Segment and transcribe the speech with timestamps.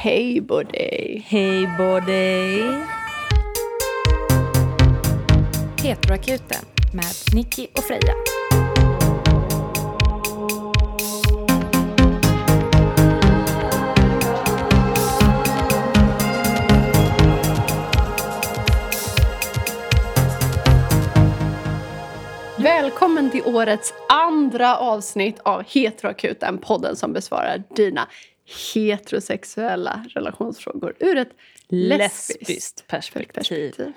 [0.00, 1.22] Hej Body!
[1.26, 2.62] Hej body!
[5.82, 8.14] Heteroakuten med Nicky och Freja.
[22.58, 28.08] Välkommen till årets andra avsnitt av Heteroakuten, podden som besvarar dina
[28.74, 31.30] heterosexuella relationsfrågor ur ett
[31.68, 33.32] lesbiskt Lesbiskt perspektiv.
[33.34, 33.92] perspektiv.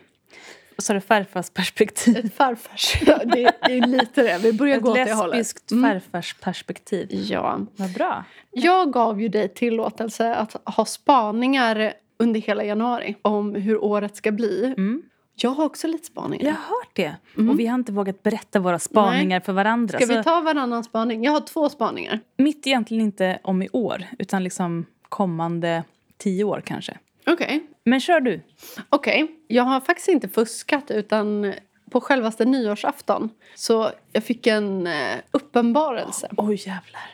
[0.78, 2.18] Och så är det farfars perspektiv.
[2.18, 2.96] Ett farfars.
[3.06, 4.38] Ja, det, det är lite det.
[4.44, 5.38] Vi börjar Ett gå åt det hållet.
[5.38, 5.92] lesbiskt Mm.
[5.92, 7.08] farfars perspektiv.
[7.12, 7.60] Ja.
[7.76, 8.24] Vad bra.
[8.52, 14.32] Jag gav ju dig tillåtelse att ha spaningar under hela januari om hur året ska
[14.32, 14.66] bli.
[14.78, 15.02] Mm.
[15.44, 16.46] Jag har också lite spaningar.
[16.46, 17.16] Jag har hört det.
[17.50, 20.00] Och vi har inte vågat berätta våra spaningar för varandra.
[20.00, 21.24] Ska vi Så ta varannan spaning?
[21.24, 22.20] Jag har två spaningar.
[22.38, 25.84] Mitt egentligen inte om i år, utan liksom kommande
[26.18, 26.98] tio år kanske.
[27.28, 27.64] Okej.
[27.84, 28.42] Men kör du.
[28.90, 29.28] Okej.
[29.48, 31.54] Jag har faktiskt inte fuskat utan
[31.92, 36.30] på självaste nyårsafton så jag fick en eh, uppenbarelse.
[36.38, 37.10] Oj jävlar.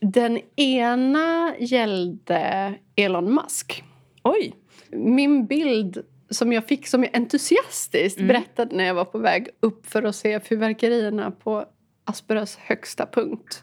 [0.00, 3.84] Den ena gällde Elon Musk.
[4.22, 4.54] Oj.
[4.90, 8.28] Min bild som jag fick som jag entusiastiskt Mm.
[8.28, 11.64] berättade när jag var på väg upp för att se fyrverkerierna på
[12.04, 13.62] Asperas högsta punkt.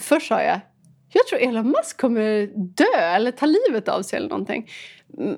[0.00, 0.60] Först sa jag
[1.14, 4.70] jag tror Elon Musk kommer dö eller ta livet av sig eller någonting.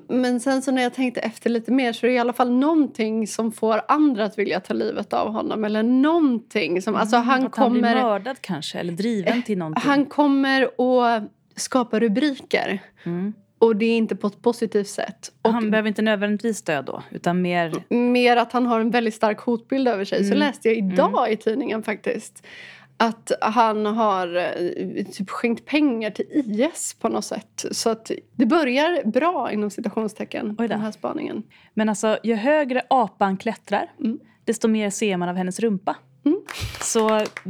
[0.07, 2.51] Men sen så när jag tänkte efter lite mer så är det i alla fall
[2.51, 5.63] någonting som får andra att vilja ta livet av honom.
[5.65, 8.01] Eller någonting som, alltså han Mm, att han blir kommer...
[8.03, 9.83] mördad kanske, eller driven till någonting.
[9.89, 11.23] Han kommer att
[11.55, 12.79] skapa rubriker.
[13.03, 13.33] Mm.
[13.59, 15.31] Och det är inte på ett positivt sätt.
[15.41, 17.73] Och Han behöver inte nödvändigtvis dö då, utan mer...
[17.89, 20.19] mer att han har en väldigt stark hotbild över sig.
[20.23, 20.39] Så Mm.
[20.39, 22.45] läste jag idag i tidningen faktiskt.
[22.97, 27.65] Att han har eh, typ skänkt pengar till IS på något sätt.
[27.71, 31.43] Så att det börjar bra inom citationstecken, den här spaningen.
[31.73, 34.19] Men alltså, ju högre apan klättrar, Mm.
[34.43, 35.95] desto mer ser man av hennes rumpa.
[36.25, 36.41] Mm.
[36.81, 37.09] Så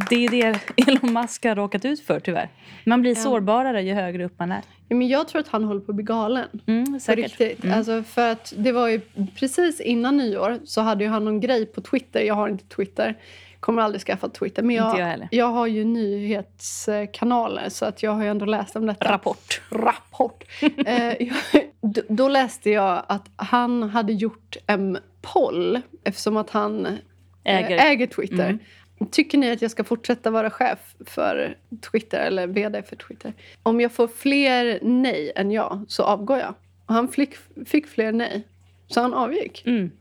[0.10, 2.50] det är det Elon Musk har råkat ut för tyvärr.
[2.84, 4.62] Man blir sårbarare ju högre upp man är.
[4.88, 6.48] Ja, men jag tror att han håller på att bli galen.
[6.68, 7.24] Mm, säkert.
[7.26, 7.64] riktigt.
[7.64, 7.78] Mm.
[7.78, 9.02] Alltså för att det var ju
[9.40, 12.22] precis innan nyår så hade ju han någon grej på Twitter.
[12.22, 13.18] Jag har inte Twitter.
[13.60, 14.64] Kommer aldrig skaffa Twitter.
[14.64, 18.76] Men Inte jag, jag jag har ju nyhetskanaler så att jag har ju ändå läst
[18.76, 19.12] om detta.
[19.12, 19.62] Rapport.
[19.70, 20.44] Rapport.
[20.86, 21.14] eh,
[21.82, 26.88] då, då läste jag att han hade gjort en poll eftersom att han
[27.46, 27.78] Äger.
[27.78, 28.50] äger Twitter.
[28.50, 28.60] Mm.
[29.12, 31.58] Tycker ni att jag ska fortsätta vara chef för
[31.92, 33.34] Twitter eller vd för Twitter?
[33.64, 36.54] Om jag får fler nej än ja så avgår jag.
[36.86, 37.36] Och han fick,
[37.66, 38.48] fick fler nej.
[38.88, 39.64] Så han avgick.
[39.66, 39.92] Mm.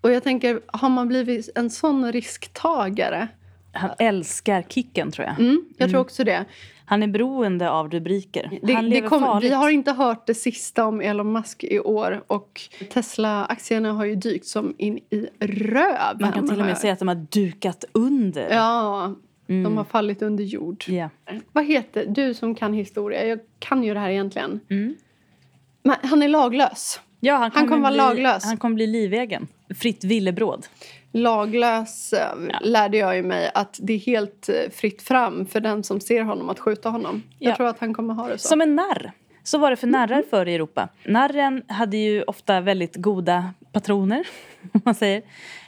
[0.00, 3.28] Och jag tänker, har man blivit en sån risktagare?
[3.76, 5.40] Han älskar kicken tror jag.
[5.40, 6.44] Mm, jag tror också det.
[6.88, 8.58] Han är beroende av rubriker.
[8.62, 9.50] det, han lever kom, farligt.
[9.50, 12.24] vi har inte hört det sista om Elon Musk i år.
[12.26, 12.60] Och
[12.92, 16.16] Tesla-aktierna har ju dykt som in i röven.
[16.20, 18.50] Man kan till och med säga att de har dukat under.
[18.54, 19.14] Ja,
[19.46, 19.76] de Mm.
[19.76, 20.84] har fallit under jord.
[20.88, 21.08] Ja.
[21.52, 24.60] Vad heter, du som kan historia, jag kan ju det här egentligen.
[24.70, 24.94] Mm.
[26.02, 27.00] Han är laglös.
[27.20, 28.44] Ja, han kommer, kommer vara bli, laglös.
[28.44, 29.46] Han kommer bli livegen.
[29.78, 30.66] Fritt villebråd.
[31.16, 36.00] Laglös eh, lärde jag mig att det är helt eh, fritt fram för den som
[36.00, 37.22] ser honom att skjuta honom.
[37.38, 37.56] Jag Ja.
[37.56, 38.48] tror att han kommer ha det så.
[38.48, 39.12] Som en narr.
[39.42, 40.88] Så var det för narrar förr i Europa.
[41.04, 44.26] Narren hade ju ofta väldigt goda patroner,
[44.72, 45.22] om man säger,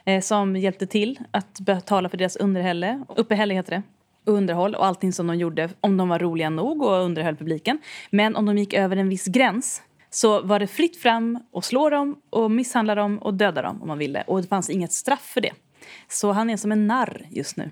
[0.04, 3.02] eh, som hjälpte till att betala för deras underhälle.
[3.16, 3.82] Uppehälle heter det.
[4.26, 7.78] Och underhåll och allting som de gjorde om de var roliga nog och underhöll publiken.
[8.10, 11.90] Men om de gick över en viss gräns så var det fritt fram att slå
[11.90, 14.24] dem och misshandla dem och döda dem om man ville.
[14.26, 15.52] Och det fanns inget straff för det.
[16.08, 17.70] Så han är som en narr just nu.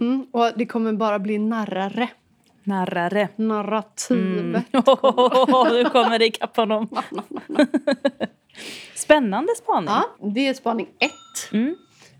[0.00, 2.08] Mm, och det kommer bara bli narrare.
[2.64, 3.28] Narrare.
[3.36, 4.38] Narrativ.
[4.38, 4.52] Mm.
[5.70, 6.88] nu kommer det ikapp honom.
[8.94, 9.88] Spännande spaning.
[9.88, 11.52] Ja, det är spaning ett.
[11.52, 11.76] Mm.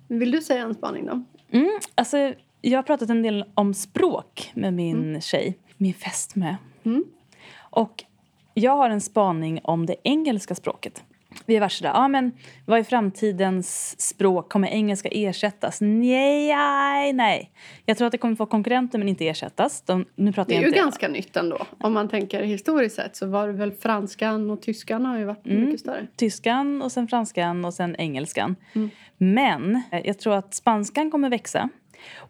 [0.08, 1.24] Vill du säga en spaning då?
[1.50, 6.56] Mm, alltså, jag har pratat en del om språk med min tjej, min fästmö.
[6.84, 7.04] Mm.
[7.70, 8.04] Och
[8.58, 11.02] jag har en spaning om det engelska språket.
[11.46, 11.86] Vi är värsta.
[11.88, 12.32] Ja, men
[12.66, 14.48] vad är framtidens språk?
[14.52, 15.80] Kommer engelska ersättas?
[15.80, 17.50] Nej, nej, nej.
[17.86, 19.82] Jag tror att det kommer få konkurrenter men inte ersättas.
[19.82, 20.78] De, nu pratar Det är jag ju inte...
[20.78, 21.66] ganska nytt ändå.
[21.80, 25.46] Om man tänker historiskt sett så var det väl franskan och tyskan har ju varit
[25.46, 25.64] Mm.
[25.64, 26.06] mycket större.
[26.16, 28.56] Tyskan och sen franskan och sen engelskan.
[28.74, 28.90] Mm.
[29.18, 31.68] Men eh, jag tror att spanskan kommer växa.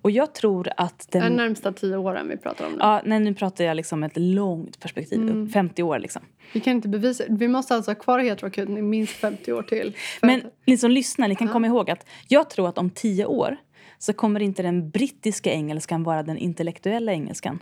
[0.03, 1.23] Och jag tror att den...
[1.23, 2.79] De närmsta tio åren vi pratar om nu.
[2.81, 5.45] Ja, nej, nu pratar jag liksom ett långt perspektiv, Mm.
[5.47, 6.23] upp 50 år liksom.
[6.53, 7.25] Vi kan inte bevisa.
[7.29, 9.97] Vi måste alltså ha kvar heteroakuten i minst 50 år till.
[10.23, 13.27] Men att- ni som lyssnar, ni kan komma ihåg att jag tror att om 10
[13.27, 13.57] år
[13.99, 17.59] så kommer inte den brittiska engelskan vara den intellektuella engelskan.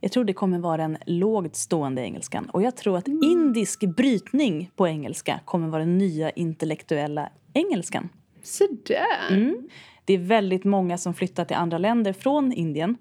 [0.00, 2.50] Jag tror det kommer vara den lågt stående engelskan.
[2.52, 8.08] Och jag tror att indisk brytning på engelska kommer vara den nya intellektuella engelskan.
[8.42, 9.36] Så där.
[9.36, 9.68] Mm.
[10.08, 12.96] Det är väldigt många som flyttar till andra länder från Indien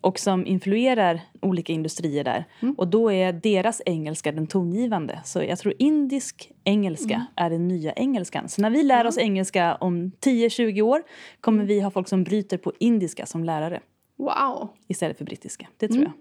[0.00, 2.44] och som influerar olika industrier där.
[2.76, 5.20] Och då är deras engelska den tongivande.
[5.24, 8.48] Så jag tror indisk engelska är den nya engelskan.
[8.48, 11.02] Så när vi lär oss engelska om 10-20 år
[11.40, 13.80] kommer vi ha folk som bryter på indiska som lärare
[14.16, 14.68] Wow.
[14.88, 15.68] istället för brittiska.
[15.76, 16.12] Det tror jag.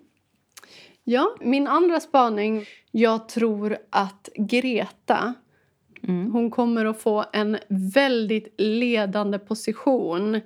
[1.04, 2.66] Ja, min andra spaning.
[2.92, 5.34] Jag tror att Greta
[6.08, 6.32] Mm.
[6.32, 10.42] hon kommer att få en väldigt ledande position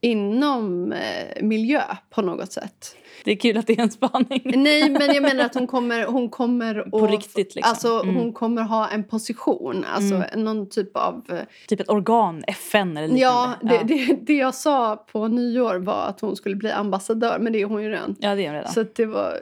[0.00, 2.96] inom eh, miljö på något sätt.
[3.24, 4.42] Det är kul att det är en spaning.
[4.44, 7.70] Nej, men jag menar att hon kommer, hon kommer På att, riktigt, liksom.
[7.70, 11.40] Alltså, Hon kommer ha en position, alltså någon typ av...
[11.68, 13.94] Typ ett organ, FN eller Ja, liknande.
[13.94, 17.60] det, Det, det jag sa på nyår var att hon skulle bli ambassadör, men det
[17.62, 18.16] är hon ju redan.
[18.18, 18.72] ja, det är hon redan.
[18.72, 19.38] Så det, var,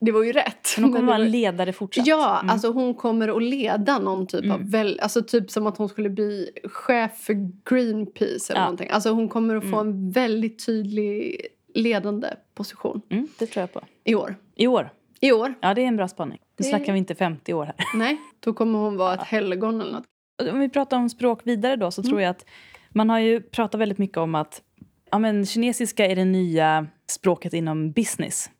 [0.00, 0.68] det var ju rätt.
[0.76, 2.06] Men hon kommer Men vara var- ledare fortsatt.
[2.06, 2.50] Ja, Mm.
[2.50, 4.70] alltså hon kommer att leda någon typ av...
[4.70, 7.34] Väl, alltså typ som att hon skulle bli chef för
[7.70, 8.64] Greenpeace eller Ja.
[8.64, 8.88] någonting.
[8.90, 11.40] Alltså hon kommer att få en väldigt tydlig
[11.74, 13.80] ledande position Mm, det tror jag på.
[14.04, 14.36] i år.
[14.54, 14.90] I år.
[15.20, 15.54] I år?
[15.60, 16.38] Ja, det är en bra spaning.
[16.40, 17.74] Nu Det- snackar vi inte 50 år här.
[17.98, 20.04] Nej, då kommer hon vara ett helgon eller något.
[20.52, 22.44] Om vi pratar om språk vidare då så tror jag att
[22.90, 24.62] man har ju pratat väldigt mycket om att
[25.10, 28.50] ja, men, kinesiska är det nya språket inom business.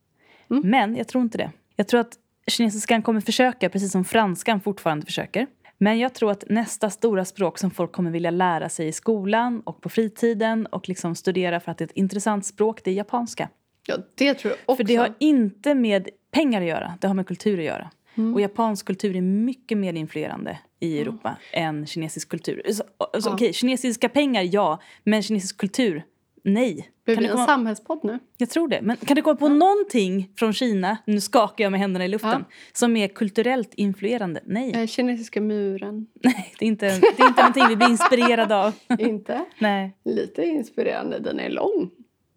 [0.48, 1.50] Men jag tror inte det.
[1.76, 2.12] Jag tror att
[2.46, 5.46] kinesiskan kommer försöka, precis som franskan fortfarande försöker.
[5.78, 9.60] Men jag tror att nästa stora språk som folk kommer vilja lära sig i skolan
[9.60, 12.94] och på fritiden och liksom studera för att det är ett intressant språk, det är
[12.94, 13.48] japanska.
[13.86, 14.76] Ja, det tror jag också.
[14.76, 17.90] För det har inte med pengar att göra, det har med kultur att göra.
[18.34, 22.62] Och japansk kultur är mycket mer influerande i Europa än kinesisk kultur.
[22.72, 22.84] Så,
[23.14, 23.34] alltså, Ja.
[23.34, 24.78] okej, kinesiska pengar, ja.
[25.04, 26.02] Men kinesisk kultur,
[26.42, 26.88] nej.
[27.04, 28.18] Blir Kan du en komma, samhällspodd nu?
[28.36, 28.82] jag tror det.
[28.82, 32.44] Men kan du komma på någonting från Kina, nu skakar jag med händerna i luften,
[32.72, 34.40] som är kulturellt influerande?
[34.44, 34.72] Nej.
[34.74, 36.06] Eh, kinesiska muren.
[36.22, 38.74] nej det, är inte, det är inte någonting vi blir inspirerade av.
[38.98, 39.44] Inte?
[39.58, 39.96] nej.
[40.04, 41.18] Lite inspirerande.
[41.18, 41.90] Den är lång.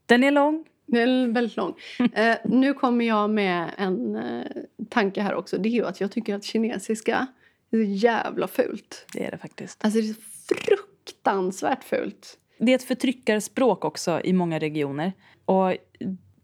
[0.05, 0.65] Den är lång.
[0.85, 1.73] Den är väldigt lång.
[2.13, 4.41] Eh, nu kommer jag med en eh,
[4.89, 5.57] tanke här också.
[5.57, 7.27] Det är ju att jag tycker att kinesiska
[7.71, 9.05] är så jävla fult.
[9.13, 9.85] Det är det faktiskt.
[9.85, 10.15] Alltså det är
[10.55, 12.37] fruktansvärt fult.
[12.57, 15.13] Det är ett förtryckarspråk också i många regioner.
[15.45, 15.75] Och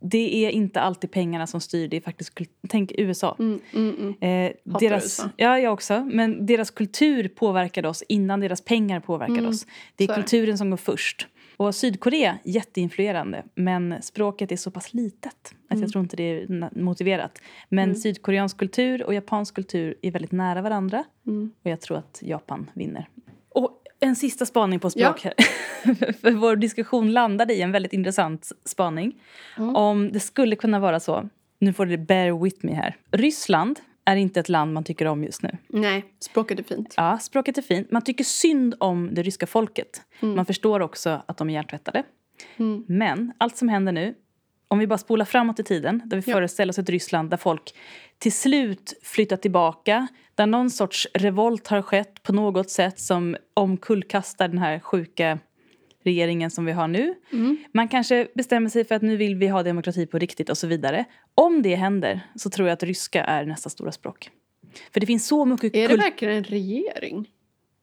[0.02, 3.36] det är inte alltid pengarna som styr, det är faktiskt Tänk USA.
[3.40, 4.48] Mm, mm, mm.
[4.48, 5.30] Eh, deras, USA.
[5.38, 6.10] Ja, jag också.
[6.12, 9.66] Men deras kultur påverkade oss innan deras pengar påverkade Mm, oss.
[9.96, 11.28] Det är så kulturen som går först.
[11.58, 13.44] Och Sydkorea, jätteinfluerande.
[13.56, 15.34] Men språket är så pass litet
[15.68, 15.82] att Mm.
[15.82, 17.42] jag tror inte det är motiverat.
[17.70, 21.04] Men sydkoreansk kultur och japansk kultur är väldigt nära varandra.
[21.28, 21.52] Mm.
[21.64, 23.08] Och jag tror att Japan vinner.
[24.04, 25.34] En sista spaning på språk här.
[26.22, 29.22] För vår diskussion landade i en väldigt intressant spaning.
[29.58, 29.76] Mm.
[29.76, 32.96] Om det skulle kunna vara så, nu får du bear with me här.
[33.12, 35.58] Ryssland är inte ett land man tycker om just nu.
[35.68, 36.94] Nej, språket är fint.
[36.98, 37.92] Ja, språket är fint.
[37.92, 40.02] Man tycker synd om det ryska folket.
[40.20, 42.04] Man förstår också att de är hjärntvättade.
[42.58, 42.84] Mm.
[42.88, 44.16] Men allt som händer nu,
[44.72, 46.36] om vi bara spolar framåt i tiden, där vi Ja.
[46.36, 47.74] föreställer oss ett Ryssland där folk
[48.18, 54.48] till slut flyttar tillbaka, där någon sorts revolt har skett på något sätt som omkullkastar
[54.48, 55.40] den här sjuka
[56.04, 57.16] regeringen som vi har nu.
[57.32, 57.58] Mm.
[57.74, 60.68] Man kanske bestämmer sig för att nu vill vi ha demokrati på riktigt och så
[60.68, 61.06] vidare.
[61.36, 64.30] Om det händer så tror jag att ryska är nästa stora språk.
[64.94, 67.30] För det finns så mycket Är det verkligen en regering?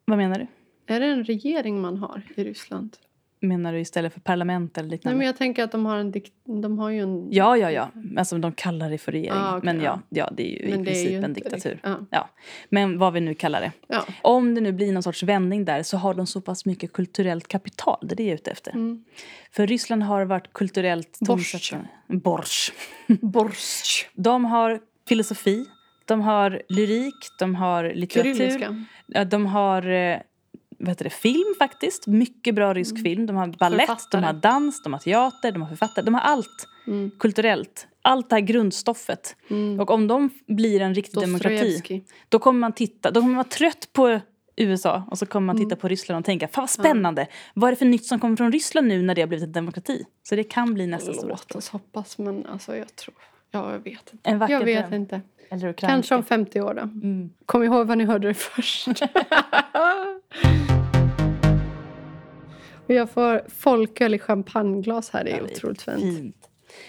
[0.05, 0.47] Vad menar du?
[0.95, 2.97] Är det en regering man har i Ryssland?
[3.41, 5.19] Menar du istället för parlament eller Nej, liknande?
[5.19, 6.33] men jag tänker att de har en dikt...
[6.63, 7.33] De har ju en...
[7.33, 7.89] Ja, ja, ja.
[8.17, 9.33] Alltså de kallar det för regering.
[9.39, 10.31] Ah, okej, men ja, ja.
[10.37, 11.71] det är ju Men i princip ju en diktatur.
[11.71, 12.29] riktigt- ja.
[12.69, 13.73] Men vad vi nu kallar det.
[13.89, 14.05] Ja.
[14.23, 17.49] Om det nu blir någon sorts vändning där så har de så pass mycket kulturellt
[17.49, 17.99] kapital.
[18.03, 18.71] Det är det jag är ute efter.
[18.73, 19.05] Mm.
[19.53, 21.73] För Ryssland har varit kulturellt Borsch.
[22.07, 22.73] Borsch.
[23.23, 24.07] Borsch.
[24.15, 25.65] De har filosofi,
[26.05, 28.35] de har lyrik, de har litteratur.
[28.35, 28.85] Kyrilliska.
[29.31, 30.19] De har eh,
[30.79, 32.07] vad heter det, film faktiskt.
[32.07, 33.27] Mycket bra rysk film.
[33.27, 34.27] De har ballett, de Mm.
[34.27, 36.05] Har dans, de har teater, de har författare.
[36.05, 37.11] De har allt Mm.
[37.19, 37.87] kulturellt.
[38.03, 39.37] Allt det här grundstoffet.
[39.51, 39.81] Mm.
[39.81, 43.49] Och om de blir en riktig demokrati, då kommer man titta, då kommer man vara
[43.49, 44.21] trött på
[44.57, 45.69] USA och så kommer man Mm.
[45.69, 47.27] titta på Ryssland och tänka, fan vad spännande.
[47.55, 49.53] Vad är det för nytt som kommer från Ryssland nu när det har blivit en
[49.53, 50.05] demokrati?
[50.23, 53.15] Så det kan bli nästa stora Låt oss hoppas, men alltså jag tror...
[53.51, 54.31] Ja, jag vet inte.
[54.31, 55.01] En vacker Jag vet dröm.
[55.03, 55.21] inte.
[55.77, 56.81] Kanske om 50 år då.
[56.83, 57.31] Mm.
[57.47, 58.89] Kom ihåg vad ni hörde det först.
[62.95, 65.25] Jag får folköl i champagneglas här.
[65.25, 66.01] Det är Ja, det otroligt fint.
[66.01, 66.37] Fint.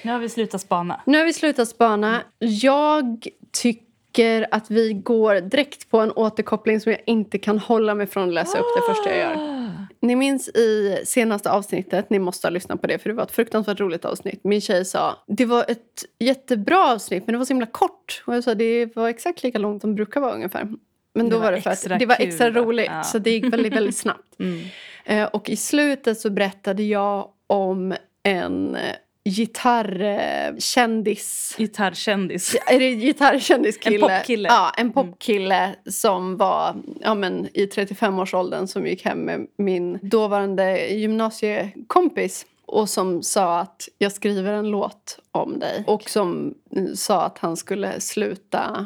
[0.04, 1.02] Nu har vi slutat spana.
[1.06, 2.22] Nu har vi slutat spana.
[2.40, 8.08] Jag tycker att vi går direkt på en återkoppling som jag inte kan hålla mig
[8.08, 9.60] från att läsa upp det första jag gör.
[10.02, 13.32] Ni minns i senaste avsnittet, ni måste ha lyssnat på det för det var ett
[13.32, 14.40] fruktansvärt roligt avsnitt.
[14.44, 18.24] Min tjej sa, det var ett jättebra avsnitt men det var så himla kort.
[18.26, 20.68] Och jag sa, det var exakt lika långt som det brukar vara ungefär.
[21.16, 22.60] Men Det då var var det för att det var kul, extra va?
[22.62, 23.04] roligt Ja.
[23.04, 24.26] så det gick väldigt, väldigt snabbt.
[24.40, 24.60] Mm.
[25.06, 28.96] Eh, och i slutet så berättade jag om en eh,
[29.30, 31.56] gitarrkändis.
[31.58, 32.56] Gitarrkändis.
[32.68, 33.96] Är det gitarrkändiskille?
[33.96, 34.50] En popkille.
[34.50, 40.88] Ja, en popkille som var ja, men, i 35-årsåldern som gick hem med min dåvarande
[40.88, 45.84] gymnasiekompis och som sa att jag skriver en låt om dig.
[45.88, 48.86] Och som mm, sa att han skulle sluta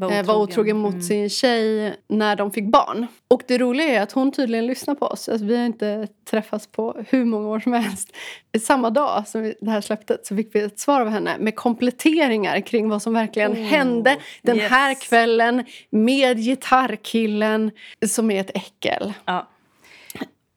[0.00, 1.02] Var eh, var otrogen mot Mm.
[1.02, 3.06] sin tjej när de fick barn.
[3.28, 5.28] Och det roliga är att hon tydligen lyssnar på oss.
[5.28, 8.16] Alltså, vi har inte träffats på hur många år som helst.
[8.60, 12.60] Samma dag som det här släpptes så fick vi ett svar av henne med kompletteringar
[12.60, 14.70] kring vad som verkligen Oh, hände den yes.
[14.70, 17.70] här kvällen med gitarrkillen
[18.06, 19.12] som är ett äckel.
[19.24, 19.48] Ja.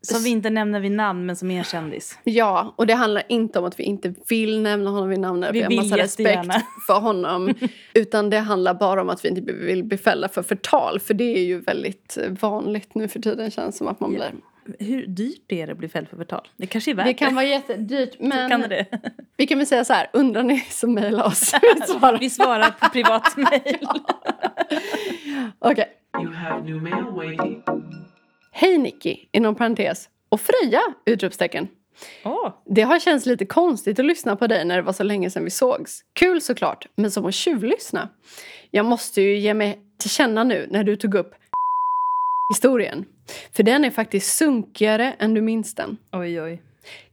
[0.07, 2.19] Som vi inte nämner vid namn men som är en kändis.
[2.23, 5.53] Ja, och det handlar inte om att vi inte vill nämna honom vid namn eller
[5.53, 6.51] Vi vi har massa respekt
[6.87, 7.53] för honom.
[7.93, 10.99] Utan det handlar bara om att vi inte vill bli fällda för förtal.
[10.99, 14.33] För det är ju väldigt vanligt nu för tiden känns som att man blir.
[14.79, 16.47] Hur dyrt är det att bli fälld för förtal?
[16.57, 18.85] Det kanske är värt Det kan vara jättedyrt men Kan det?
[19.37, 21.53] vi kan väl säga så här, undrar ni så mejla oss.
[21.75, 22.19] Vi svarar.
[22.19, 23.87] Vi svarar på privat mejl.
[25.59, 25.99] Okej.
[26.19, 26.31] You
[28.55, 30.09] Hej Nicky, inom parentes.
[30.29, 30.81] Och Freja!
[31.05, 31.67] Utropstecken.
[32.25, 35.29] Åh, Det har känts lite konstigt att lyssna på dig när det var så länge
[35.29, 36.03] sedan vi sågs.
[36.13, 38.09] Kul såklart, men som att tjuvlyssna.
[38.71, 41.35] Jag måste ju ge mig till känna nu när du tog upp
[42.53, 43.05] historien.
[43.55, 45.97] För den är faktiskt sunkigare än du minns den.
[46.11, 46.61] oj, oj.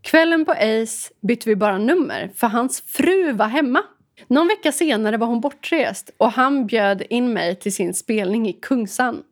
[0.02, 3.82] Kvällen på Ace bytte vi bara nummer för hans fru var hemma.
[4.28, 8.52] Någon vecka senare var hon bortrest och han bjöd in mig till sin spelning i
[8.52, 9.22] Kungsan.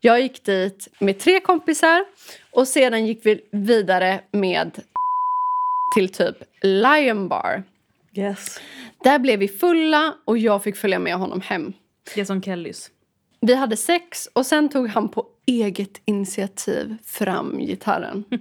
[0.00, 2.04] Jag gick dit med tre kompisar
[2.50, 4.80] och sedan gick vi vidare med
[5.94, 7.62] till typ Lion Bar.
[8.14, 8.60] Yes.
[9.04, 11.72] Där blev vi fulla och jag fick följa med honom hem.
[12.14, 12.90] Det är som Kellys.
[13.40, 18.24] Vi hade sex och sen tog han på eget initiativ fram gitarren.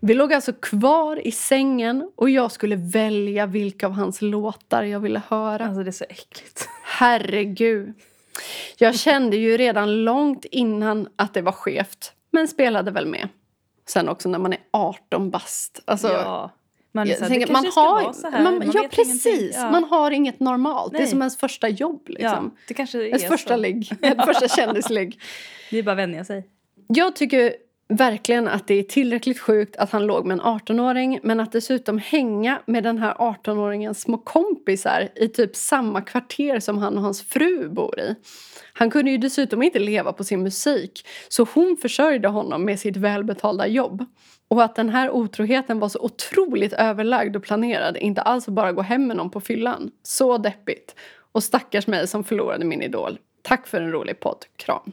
[0.00, 5.00] Vi låg alltså kvar i sängen och jag skulle välja vilka av hans låtar jag
[5.00, 5.64] ville höra.
[5.64, 6.68] Alltså det är så äckligt.
[6.84, 7.94] Herregud.
[8.78, 13.28] Jag kände ju redan långt innan att det var skevt, men spelade väl med.
[13.86, 15.82] Sen också när man är 18 bast.
[15.84, 16.50] Alltså, ja.
[16.92, 18.30] Man jag så här, tänker, man har.
[18.42, 19.56] Man, Man ja, precis.
[19.56, 19.70] Ja.
[19.70, 20.92] Man har inget normalt.
[20.92, 21.10] Det är Nej.
[21.10, 22.08] som ens första jobb.
[22.08, 22.52] Liksom.
[22.56, 23.92] ja, det kanske är Ens första ligg.
[24.26, 25.20] Första kändisligg.
[25.70, 26.48] Det är bara att vänja sig.
[26.86, 27.54] Jag tycker
[27.88, 31.98] verkligen att det är tillräckligt sjukt att han låg med en 18-åring men att dessutom
[31.98, 37.22] hänga med den här 18-åringens små kompisar i typ samma kvarter som han och hans
[37.22, 38.14] fru bor i.
[38.72, 42.96] Han kunde ju dessutom inte leva på sin musik så hon försörjde honom med sitt
[42.96, 44.04] välbetalda jobb.
[44.48, 48.82] Och att den här otroheten var så otroligt överlagd och planerad inte alls bara gå
[48.82, 49.90] hem med någon på fyllan.
[50.02, 50.94] Så deppigt.
[51.32, 53.18] Och stackars mig som förlorade min idol.
[53.42, 54.44] Tack för en rolig podd.
[54.56, 54.92] Kram.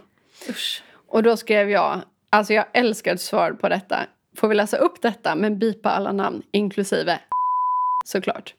[0.50, 0.84] Usch.
[1.08, 2.02] Och då skrev jag,
[2.36, 3.98] alltså jag älskar svar på detta.
[4.38, 7.20] Får vi läsa upp detta men bipa alla namn, inklusive
[8.06, 8.54] såklart.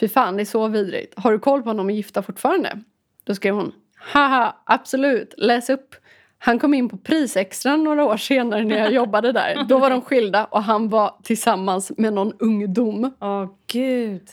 [0.00, 1.14] Fy fan, det är så vidrigt.
[1.16, 2.78] Har du koll på om de är gifta fortfarande?
[3.24, 5.94] Då skrev hon, haha, absolut, läs upp.
[6.38, 9.64] Han kom in på prisextra några år senare när jag jobbade där.
[9.68, 13.14] Då var de skilda och han var tillsammans med någon ungdom.
[13.20, 14.28] Åh gud.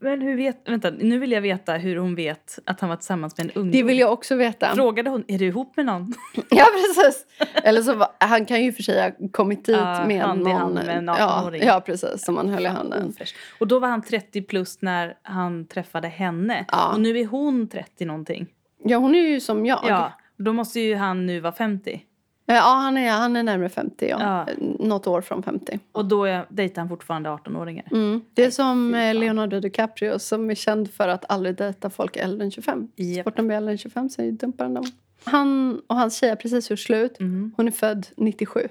[0.00, 0.68] Men hur vet...
[0.68, 3.70] Vänta, nu vill jag veta hur hon vet att han var tillsammans med en ungdom.
[3.72, 4.74] Det vill jag också veta.
[4.74, 6.14] Frågade hon, är du ihop med någon?
[6.50, 7.26] Ja, precis.
[7.54, 10.74] Eller så han kan ju för sig ha kommit dit Ja, med hand i någon...
[10.74, 11.62] med en ja, 18-åring.
[11.64, 12.24] ja, precis.
[12.24, 13.12] Som han höll i handen.
[13.58, 16.64] Och då var han 30 plus när han träffade henne.
[16.72, 16.92] Ja.
[16.92, 18.46] Och nu är hon 30 någonting.
[18.84, 19.80] Ja, hon är ju som jag.
[19.88, 20.12] Ja.
[20.38, 22.02] Då måste ju han nu vara 50.
[22.46, 24.18] Ja, han är, han är närmare 50, ja.
[24.20, 24.54] Ja.
[24.78, 25.78] Något år från 50.
[25.92, 27.84] Och då är, dejtar han fortfarande 18-åringar.
[27.90, 28.20] Mm.
[28.34, 29.14] Det är som eh.
[29.14, 32.88] Leonardo DiCaprio som är känd för att aldrig dejta folk äldre än 25.
[32.96, 33.24] Japp.
[33.24, 34.84] Så fort de blir äldre än 25 så dumpar han dem.
[35.24, 37.20] Han och hans tjej har precis gjort slut.
[37.20, 37.52] Mm.
[37.56, 38.68] Hon är född 97.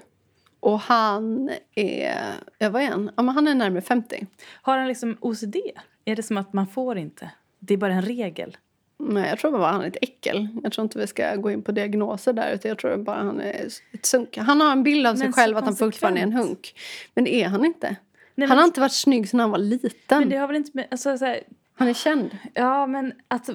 [0.60, 2.14] Och han är,
[2.58, 3.10] ja vad är han?
[3.16, 4.26] Ja, men han är närmare 50.
[4.62, 5.56] Har han liksom OCD?
[6.04, 7.30] Är det som att man får inte?
[7.58, 8.56] Det är bara en regel.
[9.04, 10.48] Nej, jag tror bara han är ett äckel.
[10.62, 12.52] Jag tror inte vi ska gå in på diagnoser där.
[12.54, 14.36] Utan jag tror bara han är ett sunk.
[14.38, 16.74] Han har en bild av sig Men själv att han fortfarande är en hunk.
[17.14, 17.96] Men det är han inte.
[18.34, 19.90] Nej, han har inte varit snygg sedan han var liten.
[20.08, 20.86] Men det har väl inte med...
[20.90, 21.40] Alltså, så här,
[21.74, 22.30] Han är känd.
[22.54, 23.48] ja, men att...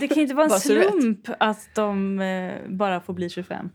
[0.00, 3.70] Det kan inte vara en slump att de eh, bara får bli 25.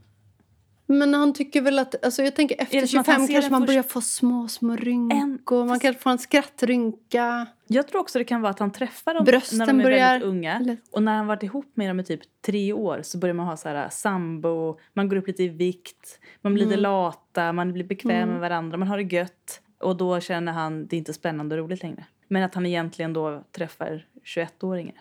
[0.88, 3.34] Men han tycker väl att, alltså jag tänker efter det som att han 25 ser
[3.34, 5.62] kanske man först- börjar få små, små rynkor.
[5.62, 7.46] En- Man kanske får en skrattrynka.
[7.68, 10.12] Jag tror också det kan vara att han träffar dem Brösten när de är börjar-
[10.12, 10.78] väldigt unga.
[10.92, 13.58] Och när han varit ihop med dem i typ tre år så börjar man ha
[13.58, 16.70] så här sambo, man går upp lite i vikt, man blir Mm.
[16.72, 19.62] lite lata, man blir bekväm med varandra, man har det gött.
[19.80, 22.06] Och då känner han det är inte spännande och roligt längre.
[22.28, 24.96] Men att han egentligen då träffar 21-åringar.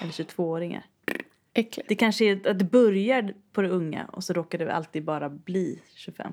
[0.00, 0.82] Eller 22-åringar.
[1.54, 1.88] Äckligt.
[1.88, 5.28] Det kanske är att det börjar på det unga och så råkar det alltid bara
[5.28, 6.32] bli 25.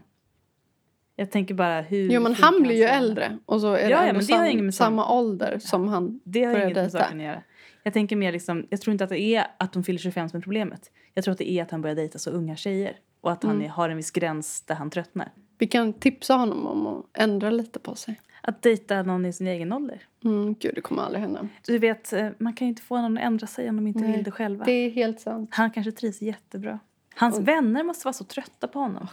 [1.16, 2.12] Jag tänker bara hur...
[2.12, 4.46] Jo men han blir ju äldre och så är Ja, det ja, men det har
[4.46, 7.42] inget med samma ålder som han Det har inget med saken att göra.
[7.84, 10.38] Jag tänker mer liksom, jag tror inte att det är att de fyller 25 som
[10.38, 10.92] är problemet.
[11.14, 12.98] Jag tror att det är att han börjar dejta så unga tjejer.
[13.22, 13.56] Och att Mm.
[13.56, 15.32] han är, har en viss gräns där han tröttnar.
[15.58, 18.22] Vi kan tipsa honom om att ändra lite på sig.
[18.42, 20.02] Att dejta någon i sin egen ålder.
[20.24, 21.48] Mm, gud, det kommer aldrig hända.
[21.68, 24.00] Du vet, eh, man kan ju inte få någon att ändra sig om de inte
[24.00, 24.66] Nej, vill det själva.
[24.66, 25.50] Det är helt sant.
[25.54, 26.80] Han kanske trivs jättebra.
[27.16, 29.08] Hans vänner måste vara så trötta på honom.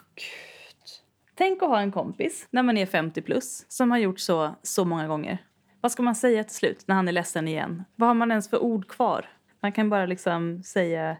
[1.42, 4.84] Tänk att ha en kompis när man är 50 plus som har gjort så så
[4.84, 5.38] många gånger.
[5.80, 7.84] Vad ska man säga till slut när han är ledsen igen?
[7.96, 9.26] Vad har man ens för ord kvar?
[9.60, 11.16] Man kan bara liksom säga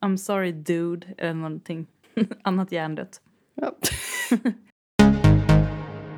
[0.00, 1.86] I'm sorry dude eller någonting
[2.42, 3.20] annat hjärndött.
[3.54, 3.72] Ja.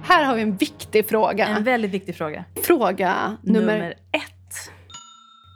[0.02, 1.47] Här har vi en viktig fråga.
[1.47, 2.45] En väldigt viktig fråga.
[2.62, 3.78] Fråga nummer...
[3.78, 4.73] Nummer ett.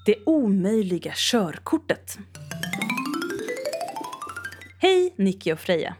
[0.07, 2.19] Det omöjliga körkortet.
[4.81, 5.95] Hej Nicky och Freja.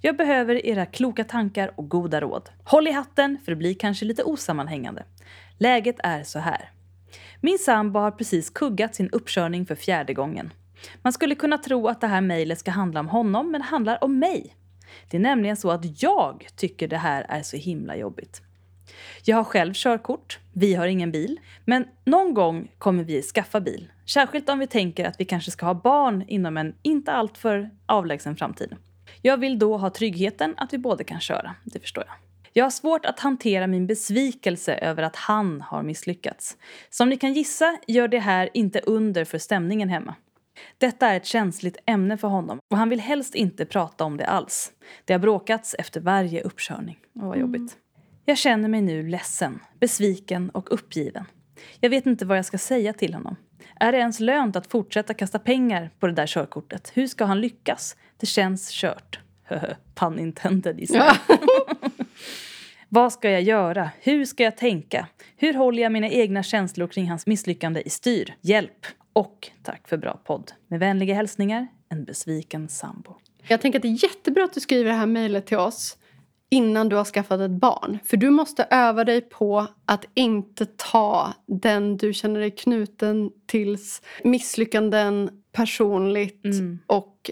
[0.00, 2.50] Jag behöver era kloka tankar och goda råd.
[2.64, 5.04] Håll i hatten för det blir kanske lite osammanhängande.
[5.58, 6.70] Läget är så här.
[7.40, 10.52] Min sambo har precis kuggat sin uppkörning för fjärde gången.
[11.02, 14.04] Man skulle kunna tro att det här mejlet ska handla om honom, men det handlar
[14.04, 14.54] om mig.
[15.10, 18.42] Det är nämligen så att jag tycker det här är så himla jobbigt.
[19.24, 21.40] Jag har själv körkort, vi har ingen bil.
[21.64, 23.88] Men någon gång kommer vi skaffa bil.
[24.06, 28.36] Särskilt om vi tänker att vi kanske ska ha barn inom en inte alltför avlägsen
[28.36, 28.76] framtid.
[29.22, 32.16] Jag vill då ha tryggheten att vi båda kan köra, det förstår jag.
[32.52, 36.56] Jag har svårt att hantera min besvikelse över att han har misslyckats.
[36.90, 40.14] Som ni kan gissa gör det här inte under för stämningen hemma.
[40.78, 44.26] Detta är ett känsligt ämne för honom och han vill helst inte prata om det
[44.26, 44.72] alls.
[45.04, 46.98] Det har bråkats efter varje uppkörning.
[47.14, 47.76] Åh, vad jobbigt.
[48.24, 51.24] Jag känner mig nu ledsen, besviken och uppgiven.
[51.80, 53.36] Jag vet inte vad jag ska säga till honom.
[53.80, 56.92] Är det ens lönt att fortsätta kasta pengar på det där körkortet?
[56.94, 57.96] Hur ska han lyckas?
[58.16, 59.18] Det känns kört.
[59.94, 61.16] Pun intended gissar jag.
[62.88, 63.90] Vad ska jag göra?
[64.00, 65.06] Hur ska jag tänka?
[65.36, 68.34] Hur håller jag mina egna känslor kring hans misslyckande i styr?
[68.40, 68.86] Hjälp!
[69.12, 70.52] Och tack för bra podd.
[70.66, 73.14] Med vänliga hälsningar, en besviken sambo.
[73.48, 75.96] Jag tänker att det är jättebra att du skriver det här mejlet till oss
[76.50, 77.98] innan du har skaffat ett barn.
[78.04, 84.02] För du måste öva dig på att inte ta den du känner dig knuten tills
[84.24, 86.78] misslyckanden personligt Mm.
[86.86, 87.30] och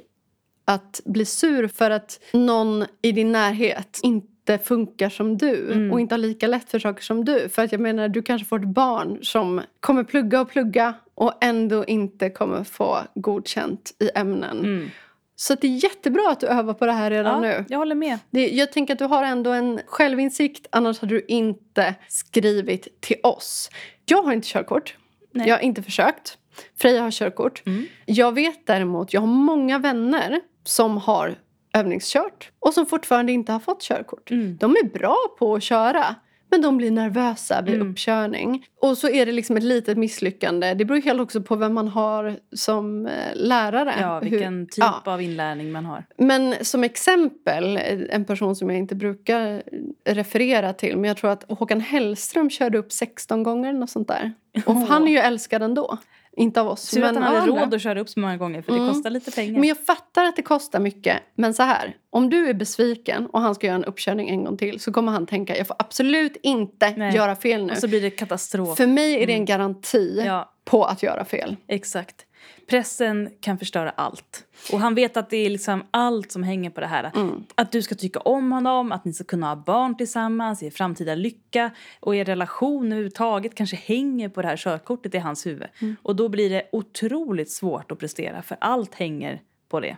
[0.64, 5.92] att bli sur för att någon i din närhet inte funkar som du Mm.
[5.92, 7.48] och inte har lika lätt för saker som du.
[7.48, 11.32] För att jag menar, du kanske får ett barn som kommer plugga och plugga och
[11.40, 14.58] ändå inte kommer få godkänt i ämnen.
[14.58, 14.88] Mm.
[15.36, 17.64] Så det är jättebra att du övar på det här redan Ja, nu.
[17.68, 18.18] jag håller med.
[18.30, 23.16] Det, jag tänker att du har ändå en självinsikt, annars hade du inte skrivit till
[23.22, 23.70] oss.
[24.06, 24.96] Jag har inte körkort.
[25.32, 25.48] Nej.
[25.48, 26.38] Jag har inte försökt.
[26.80, 27.62] Freja har körkort.
[27.66, 27.86] Mm.
[28.06, 31.34] Jag vet däremot, jag har många vänner som har
[31.74, 34.30] övningskört och som fortfarande inte har fått körkort.
[34.30, 34.56] Mm.
[34.60, 36.14] De är bra på att köra.
[36.50, 37.90] Men de blir nervösa vid Mm.
[37.90, 38.66] uppkörning.
[38.82, 40.74] Och så är det liksom ett litet misslyckande.
[40.74, 43.94] Det beror helt också på vem man har som eh, lärare.
[44.00, 45.02] Ja, Hur- vilken typ ja.
[45.04, 46.04] av inlärning man har.
[46.18, 47.76] Men som exempel,
[48.10, 49.62] en person som jag inte brukar
[50.04, 54.32] referera till men jag tror att Håkan Hellström körde upp 16 gånger något sånt där.
[54.66, 55.98] Och han är ju älskad ändå.
[56.38, 58.72] Inte av oss, Tur att han hade råd att köra upp så många gånger för
[58.72, 58.92] det Mm.
[58.94, 59.60] kostar lite pengar.
[59.60, 61.16] Men jag fattar att det kostar mycket.
[61.34, 64.56] Men så här, om du är besviken och han ska göra en uppkörning en gång
[64.56, 67.14] till så kommer han tänka jag får absolut inte Nej.
[67.14, 67.72] göra fel nu.
[67.72, 68.76] Och så blir det katastrof.
[68.76, 71.56] För mig är det en garanti Ja, på att göra fel.
[71.68, 72.25] exakt.
[72.66, 74.44] Pressen kan förstöra allt.
[74.72, 77.10] Och han vet att det är liksom allt som hänger på det här.
[77.14, 77.44] Mm.
[77.54, 81.14] Att du ska tycka om honom, att ni ska kunna ha barn tillsammans, er framtida
[81.14, 85.68] lycka och er relation överhuvudtaget kanske hänger på det här körkortet i hans huvud.
[85.80, 85.96] Mm.
[86.02, 89.96] Och då blir det otroligt svårt att prestera för allt hänger på det.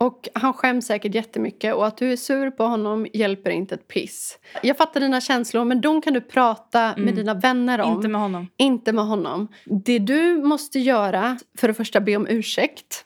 [0.00, 3.88] Och han skäms säkert jättemycket och att du är sur på honom hjälper inte ett
[3.88, 4.38] piss.
[4.62, 7.86] Jag fattar dina känslor men de kan du prata med dina vänner om.
[7.88, 7.96] Mm.
[7.96, 8.48] Inte med honom.
[8.56, 9.48] Inte med honom.
[9.64, 13.04] Det du måste göra, för det första be om ursäkt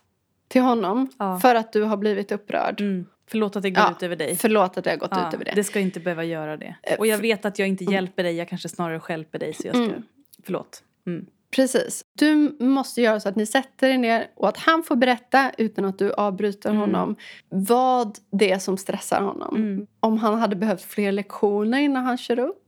[0.49, 1.39] till honom Ja.
[1.39, 2.81] för att du har blivit upprörd.
[2.81, 3.07] Mm.
[3.27, 4.37] Förlåt att det går Ja, ut över dig.
[4.37, 5.53] Förlåt att det har gått Ja, ut över det.
[5.55, 6.77] det ska inte behöva göra det.
[6.83, 9.55] Eh, Och jag vet att jag inte hjälper dig, jag kanske snarare stjälper dig.
[9.55, 9.85] Så jag ska...
[9.85, 10.03] Mm.
[10.45, 10.83] Förlåt.
[11.07, 11.27] Mm.
[11.55, 12.05] Precis.
[12.19, 15.85] Du måste göra så att ni sätter er ner och att han får berätta utan
[15.85, 16.81] att du avbryter Mm.
[16.81, 17.17] honom
[17.49, 19.57] vad det är som stressar honom.
[19.57, 19.87] Mm.
[20.01, 22.61] Om han hade behövt fler lektioner innan han kör upp.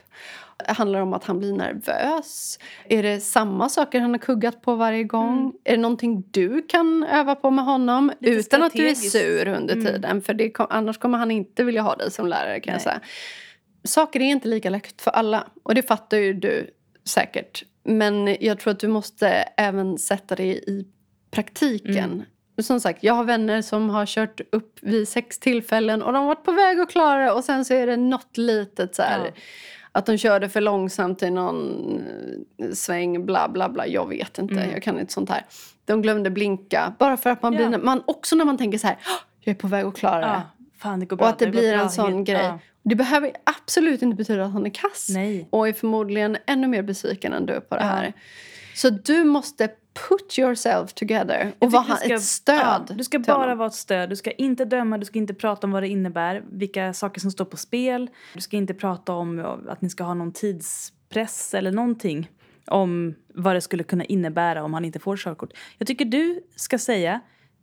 [0.67, 2.59] Handlar det om att han blir nervös?
[2.89, 5.39] Är det samma saker han har kuggat på varje gång?
[5.39, 5.53] Mm.
[5.65, 9.49] Är det någonting du kan öva på med honom Lite utan att du är sur
[9.49, 9.87] under Mm.
[9.87, 10.23] tiden?
[10.23, 12.85] För det, annars kommer han inte vilja ha dig som lärare kan jag Nej.
[12.85, 13.01] säga.
[13.85, 16.71] Saker är inte lika lätt för alla och det fattar ju du
[17.05, 17.65] säkert.
[17.87, 20.87] Men jag tror att du måste även sätta det i
[21.31, 21.97] praktiken.
[22.13, 22.23] Mm.
[22.63, 26.27] Som sagt, jag har vänner som har kört upp vid sex tillfällen och de har
[26.27, 29.25] varit på väg att klara det och sen så är det något litet så här.
[29.25, 29.31] Ja.
[29.93, 32.01] Att de körde för långsamt i någon
[32.63, 33.87] eh, sväng, bla bla bla.
[33.87, 34.71] Jag vet inte, Mm.
[34.71, 35.45] jag kan inte sånt här.
[35.85, 36.95] De glömde blinka.
[36.99, 37.69] Bara för att man Ja.
[37.69, 37.79] blir...
[37.79, 40.27] Man, också när man tänker så här, "Åh, jag är på väg att klara det.
[40.27, 40.43] Ja,
[40.79, 41.27] fan det går bra.
[41.27, 42.53] Och att det går blir en sån grej.
[42.87, 42.91] Ja.
[42.91, 45.09] Det behöver absolut inte betyda att han är kass.
[45.15, 45.49] Nej.
[45.51, 47.89] Och är förmodligen ännu mer besviken än du på det Ja.
[47.89, 48.13] här.
[48.75, 49.69] Så du måste
[50.09, 52.59] put yourself together och vara ett stöd.
[52.89, 53.59] ja, du ska bara honom.
[53.59, 54.11] vara ett stöd.
[54.11, 57.31] Du ska inte döma, du ska inte prata om vad det innebär, vilka saker som
[57.31, 58.11] står på spel.
[58.35, 62.31] Du ska inte prata om ja, att ni ska ha någon tidspress eller någonting
[62.67, 65.53] om vad det skulle kunna innebära om han inte får körkort.
[65.79, 67.21] Jag tycker du ska säga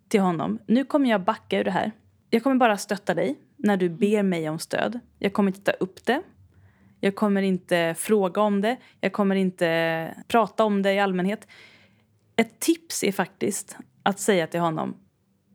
[0.10, 1.92] till honom, nu kommer jag backa ur det här.
[2.30, 5.00] Jag kommer bara stötta dig när du ber mig om stöd.
[5.20, 6.22] Jag kommer inte ta upp det.
[7.00, 8.78] Jag kommer inte fråga om det.
[9.02, 11.48] Jag kommer inte prata om det i allmänhet.
[12.36, 14.98] Ett tips är faktiskt att säga till honom,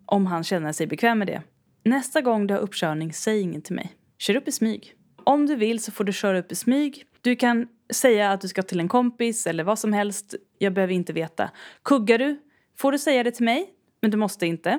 [0.07, 1.43] om han känner sig bekväm med det.
[1.85, 3.93] Nästa gång du har uppkörning, säg inget till mig.
[4.19, 4.95] Kör upp i smyg.
[5.25, 7.05] Om du vill så får du köra upp i smyg.
[7.21, 10.35] Du kan säga att du ska till en kompis eller vad som helst.
[10.59, 11.51] Jag behöver inte veta.
[11.85, 12.41] Kuggar du,
[12.79, 13.71] får du säga det till mig,
[14.03, 14.79] men du måste inte.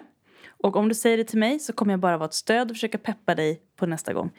[0.64, 2.76] Och om du säger det till mig så kommer jag bara vara ett stöd och
[2.76, 4.32] försöka peppa dig på nästa gång.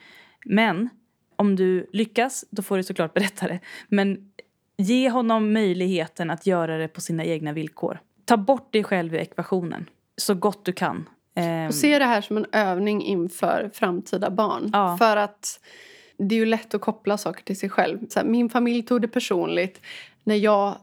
[0.45, 0.89] Men
[1.35, 3.59] om du lyckas, då får du såklart berätta det.
[3.87, 4.31] Men
[4.77, 7.99] ge honom möjligheten att göra det på sina egna villkor.
[8.25, 11.09] Ta bort dig själv ur ekvationen så gott du kan.
[11.35, 14.69] Ehm, Och se det här som en övning inför framtida barn.
[14.73, 14.97] Ja.
[14.97, 15.59] För att
[16.17, 17.99] det är ju lätt att koppla saker till sig själv.
[18.15, 19.81] Här, min familj tog det personligt
[20.23, 20.75] när jag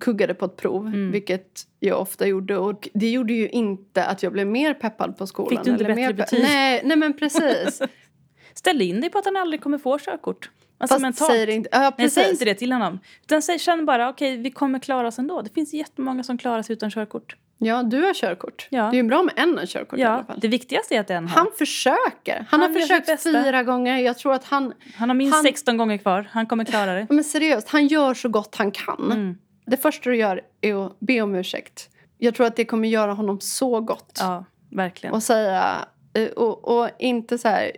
[0.00, 1.10] kuggade på ett prov, Mm.
[1.10, 2.56] vilket jag ofta gjorde.
[2.56, 5.50] Och det gjorde ju inte att jag blev mer peppad på skolan.
[5.50, 6.42] Fick du inte eller bättre betyg?
[6.42, 7.82] Nej, nej, men precis.
[8.54, 10.50] Ställ in dig på att han aldrig kommer få körkort.
[10.78, 11.30] Alltså Fast mentalt.
[11.32, 11.68] säg det inte.
[11.72, 12.98] Ja, Nej, säg inte det till honom.
[13.22, 15.42] Utan säg, känn bara, okej, vi kommer klara oss ändå.
[15.42, 17.36] Det finns jättemånga som klarar sig utan körkort.
[17.58, 18.66] Ja, du har körkort.
[18.70, 18.82] Ja.
[18.82, 20.38] Det är ju bra med en har körkort i alla Ja, fall.
[20.40, 21.36] det viktigaste är att en har.
[21.38, 22.34] Han försöker.
[22.36, 23.98] Han, Han har försökt fyra gånger.
[23.98, 24.72] Jag tror att han...
[24.96, 26.28] Han har minst han- 16 gånger kvar.
[26.30, 27.06] Han kommer klara det.
[27.10, 29.12] Men seriöst, han gör så gott han kan.
[29.12, 29.36] Mm.
[29.66, 31.90] Det första du gör är att be om ursäkt.
[32.18, 34.18] Jag tror att det kommer göra honom så gott.
[34.20, 35.14] Ja, verkligen.
[35.14, 35.88] Och säga...
[36.14, 37.72] eh, Och, och inte så här...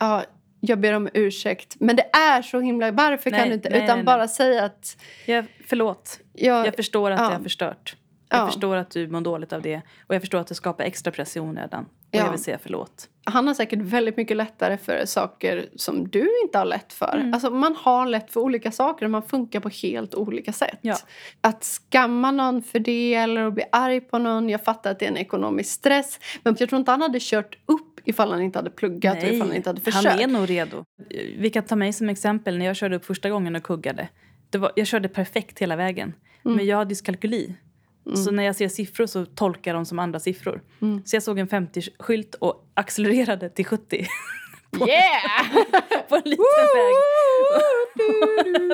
[0.00, 0.24] Ja,
[0.60, 1.76] jag ber om ursäkt.
[1.80, 2.90] Men det är så himla...
[2.90, 3.70] Varför kan Nej, du inte?
[3.70, 4.96] nej, Utan nej, bara säga att...
[5.26, 6.20] Jag, förlåt.
[6.32, 7.24] Jag, Jag förstår att ja.
[7.30, 7.96] jag har förstört.
[8.28, 8.46] Jag Ja.
[8.46, 9.80] förstår att du mår dåligt av det.
[10.06, 11.86] Och jag förstår att det skapar extra press i onödan.
[12.14, 12.24] Och Ja.
[12.24, 13.08] jag vill säga förlåt.
[13.26, 17.16] Han har säkert väldigt mycket lättare för saker som du inte har lätt för.
[17.16, 17.34] Mm.
[17.34, 20.78] Alltså man har lätt för olika saker och man funkar på helt olika sätt.
[20.80, 20.96] Ja.
[21.40, 24.48] Att skamma någon för det eller att bli arg på någon.
[24.48, 26.18] Jag fattar att det är en ekonomisk stress.
[26.42, 29.48] Men jag tror inte han hade kört upp ifall han inte hade pluggat och ifall
[29.48, 30.06] han inte hade försökt.
[30.06, 30.84] han är nog redo.
[31.38, 34.08] Vi kan ta mig som exempel när jag körde upp första gången och kuggade.
[34.56, 36.14] Var, jag körde perfekt hela vägen.
[36.44, 36.56] Mm.
[36.56, 37.54] Men jag har dyskalkyli.
[38.14, 40.62] Så när jag ser siffror så tolkar jag dem som andra siffror.
[40.82, 41.02] Mm.
[41.04, 44.06] Så jag såg en 50-skylt och accelererade till 70
[44.80, 45.52] Yeah!
[46.08, 46.94] på en liten väg.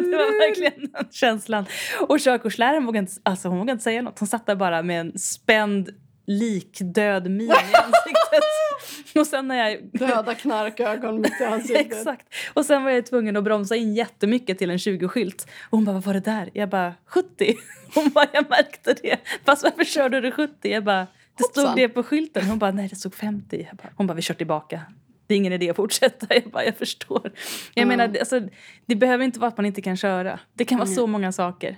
[0.11, 1.67] det var verkligen den känslan.
[2.09, 4.19] Och körkortsläraren vågade inte, alltså hon vågade inte säga något.
[4.19, 5.91] Hon satt där bara med en spänd
[6.27, 8.45] likdöd min i ansiktet.
[9.15, 11.87] och sen när jag Döda knarkögon mitt i ansiktet.
[11.99, 12.27] Exakt.
[12.55, 15.47] Och sen var jag tvungen att bromsa in jättemycket till en 20-skylt.
[15.71, 16.51] Och hon bara, vad var det där?
[16.53, 17.55] Jag bara, 70.
[17.95, 19.17] Hon bara, jag märkte det.
[19.45, 20.53] Fast varför körde du 70?
[20.71, 21.07] Jag bara,
[21.39, 21.77] det stod Hoppsan.
[21.77, 22.45] det på skylten.
[22.47, 23.67] Hon bara, nej det stod 50.
[23.69, 24.81] Jag bara, hon bara, vi kör tillbaka.
[25.27, 26.27] Det är ingen idé att fortsätta.
[26.35, 27.33] Jag bara, jag förstår.
[27.75, 27.99] Jag Mm.
[27.99, 28.41] menar, alltså,
[28.87, 30.39] det behöver inte vara att man inte kan köra.
[30.55, 31.77] Det kan vara så många saker.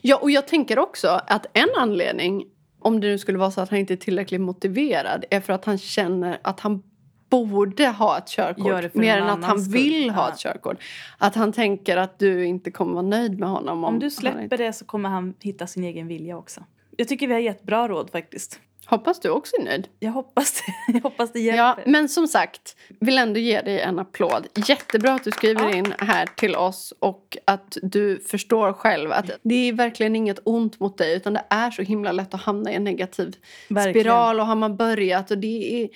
[0.00, 2.44] Ja, och jag tänker också att en anledning,
[2.86, 5.64] om det nu skulle vara så att han inte är tillräckligt motiverad, är för att
[5.64, 6.82] han känner att han
[7.30, 8.94] borde ha ett körkort.
[8.94, 9.72] Mer än att han skull.
[9.72, 10.32] vill ha Ja.
[10.32, 10.76] ett körkort.
[11.18, 13.84] Att han tänker att du inte kommer vara nöjd med honom.
[13.84, 14.56] Om, Om du släpper inte...
[14.56, 16.60] det så kommer han hitta sin egen vilja också.
[16.96, 18.60] Jag tycker vi har gett bra råd faktiskt.
[18.88, 19.88] Hoppas du också är nöjd.
[19.98, 20.92] Jag hoppas det.
[20.92, 21.58] Jag hoppas det hjälper.
[21.62, 24.46] Ja, men som sagt, vill ändå ge dig en applåd.
[24.68, 25.74] Jättebra att du skriver Ja.
[25.76, 30.80] in här till oss och att du förstår själv att det är verkligen inget ont
[30.80, 33.36] mot dig utan det är så himla lätt att hamna i en negativ
[33.68, 34.02] Verkligen.
[34.04, 35.88] spiral och har man börjat och det är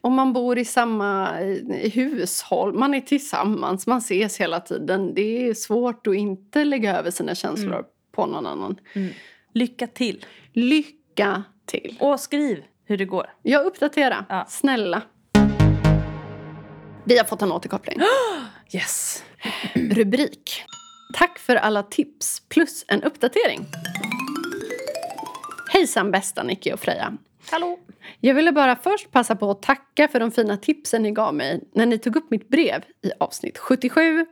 [0.00, 5.14] om man bor i samma eh, hushåll, man är tillsammans, man ses hela tiden.
[5.14, 7.84] Det är svårt att inte lägga över sina känslor Mm.
[8.12, 8.76] på någon annan.
[9.52, 10.24] Lycka till.
[10.52, 11.96] Lycka till!
[12.00, 13.26] Och skriv hur det går.
[13.42, 14.44] Jag uppdaterar, Ja.
[14.48, 15.02] snälla.
[17.04, 18.00] Vi har fått en återkoppling.
[18.72, 19.24] Yes.
[19.74, 20.62] Rubrik.
[21.14, 23.66] Tack för alla tips plus en uppdatering.
[25.72, 27.12] Hejsan bästa Nicky och Freja.
[27.50, 27.78] Hallå.
[28.20, 31.60] Jag ville bara först passa på att tacka för de fina tipsen ni gav mig
[31.74, 34.26] när ni tog upp mitt brev i avsnitt 77.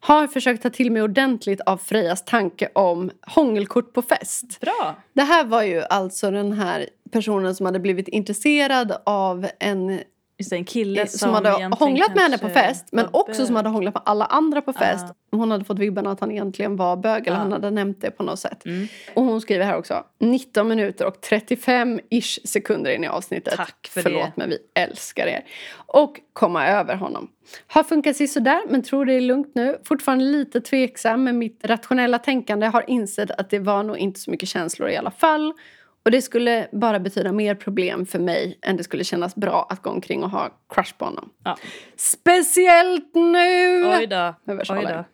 [0.00, 4.60] Har försökt ta till mig ordentligt av Frejas tanke om hångelkort på fest.
[4.60, 4.96] Bra.
[5.12, 10.00] Det här var ju alltså den här personen som hade blivit intresserad av en
[10.42, 13.54] Just det, en kille som, som, hade hånglat med henne på fest men också som
[13.54, 13.56] bög.
[13.56, 15.04] hade hånglat med alla andra på fest.
[15.08, 15.36] Ah.
[15.36, 17.40] Hon hade fått vibben att han egentligen var bög eller Ah.
[17.40, 18.64] han hade nämnt det på något sätt.
[18.64, 18.88] Mm.
[19.14, 23.54] Och hon skriver här också 19 minuter och 35-ish sekunder in i avsnittet.
[23.56, 24.32] Tack för Förlåt det.
[24.36, 25.44] men vi älskar er.
[25.86, 27.28] Och komma över honom.
[27.66, 29.78] Har funkat sådär men tror det är lugnt nu.
[29.84, 34.30] Fortfarande lite tveksam men mitt rationella tänkande har insett att det var nog inte så
[34.30, 35.52] mycket känslor i alla fall.
[36.04, 39.82] Och det skulle bara betyda mer problem för mig än det skulle kännas bra att
[39.82, 41.30] gå omkring och ha crush på honom.
[41.44, 41.58] Ja.
[41.96, 43.86] Speciellt nu!
[43.86, 44.34] Oj då.
[44.46, 45.04] Oj då.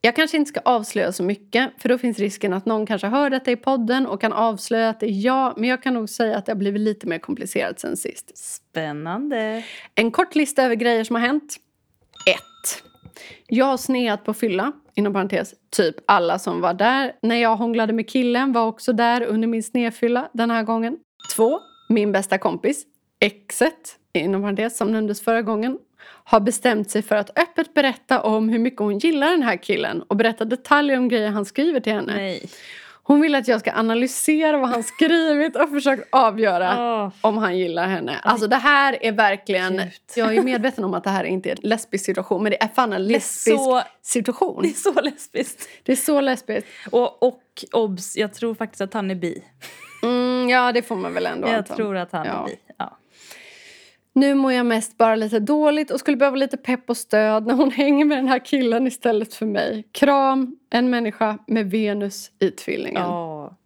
[0.00, 3.30] Jag kanske inte ska avslöja så mycket för då finns risken att någon kanske hör
[3.30, 5.58] detta i podden och kan avslöja att det är jag.
[5.58, 8.38] Men jag kan nog säga att det har blivit lite mer komplicerat sen sist.
[8.38, 9.64] Spännande.
[9.94, 11.56] En kort lista över grejer som har hänt.
[12.26, 12.36] 1.
[13.46, 17.92] Jag har sneat på fylla, inom parentes, typ alla som var där när jag hånglade
[17.92, 20.96] med killen var också där under min snefylla den här gången.
[21.36, 22.84] Två, Min bästa kompis,
[23.20, 25.78] exet, inom parentes, som nämndes förra gången,
[26.24, 30.02] har bestämt sig för att öppet berätta om hur mycket hon gillar den här killen
[30.02, 32.14] och berätta detaljer om grejer han skriver till henne.
[32.14, 32.48] Nej.
[33.08, 37.10] Hon vill att jag ska analysera vad han skrivit och försöka avgöra Åh.
[37.20, 38.18] om han gillar henne.
[38.22, 39.76] Alltså det här är verkligen...
[39.76, 39.90] Gud.
[40.16, 42.68] Jag är medveten om att det här inte är en lesbisk situation men det är
[42.68, 44.62] fan en Det lesbisk så, situation.
[44.62, 45.68] det är så lesbiskt.
[45.82, 46.68] Det är så lesbiskt.
[46.90, 47.42] Och, och
[47.72, 49.42] obs, jag tror faktiskt att han är bi.
[50.02, 51.74] Mm, ja, det får man väl ändå Jag anta.
[51.76, 52.42] tror att han Ja.
[52.42, 52.56] är bi.
[52.78, 52.98] Ja.
[54.16, 57.54] Nu mår jag mest bara lite dåligt och skulle behöva lite pepp och stöd när
[57.54, 59.88] hon hänger med den här killen istället för mig.
[59.92, 63.02] Kram, en människa med Venus i tvillingen.
[63.02, 63.56] Ja.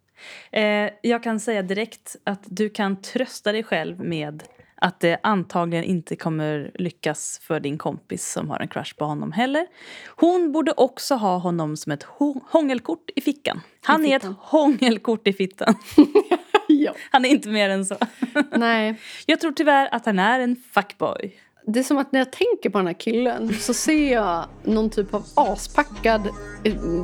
[0.51, 4.43] Eh, jag kan säga direkt att du kan trösta dig själv med
[4.75, 9.31] att det antagligen inte kommer lyckas för din kompis som har en crush på honom
[9.31, 9.67] heller.
[10.07, 12.05] Hon borde också ha honom som ett
[12.51, 13.61] hångelkort i fickan.
[13.81, 14.35] Han är ett fickan.
[14.39, 15.75] hångelkort i fittan.
[16.85, 16.93] ja.
[17.11, 17.97] Han är inte mer än så.
[18.55, 18.95] Nej.
[19.25, 21.35] Jag tror tyvärr att han är en fuckboy.
[21.67, 24.89] Det är som att när jag tänker på den här killen så ser jag någon
[24.89, 26.29] typ av aspackad...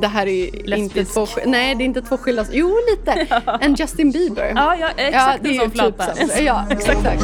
[0.00, 1.14] Det här är ju inte Lesbisk.
[1.14, 1.26] två...
[1.46, 2.46] Nej, det är inte två skilda...
[2.52, 3.42] Jo, lite!
[3.60, 4.52] En Justin Bieber.
[4.56, 6.14] Ja, ja exakt det en sån ju flata.
[6.14, 6.40] typ.
[6.40, 6.98] Ja, exakt.
[6.98, 7.22] exakt.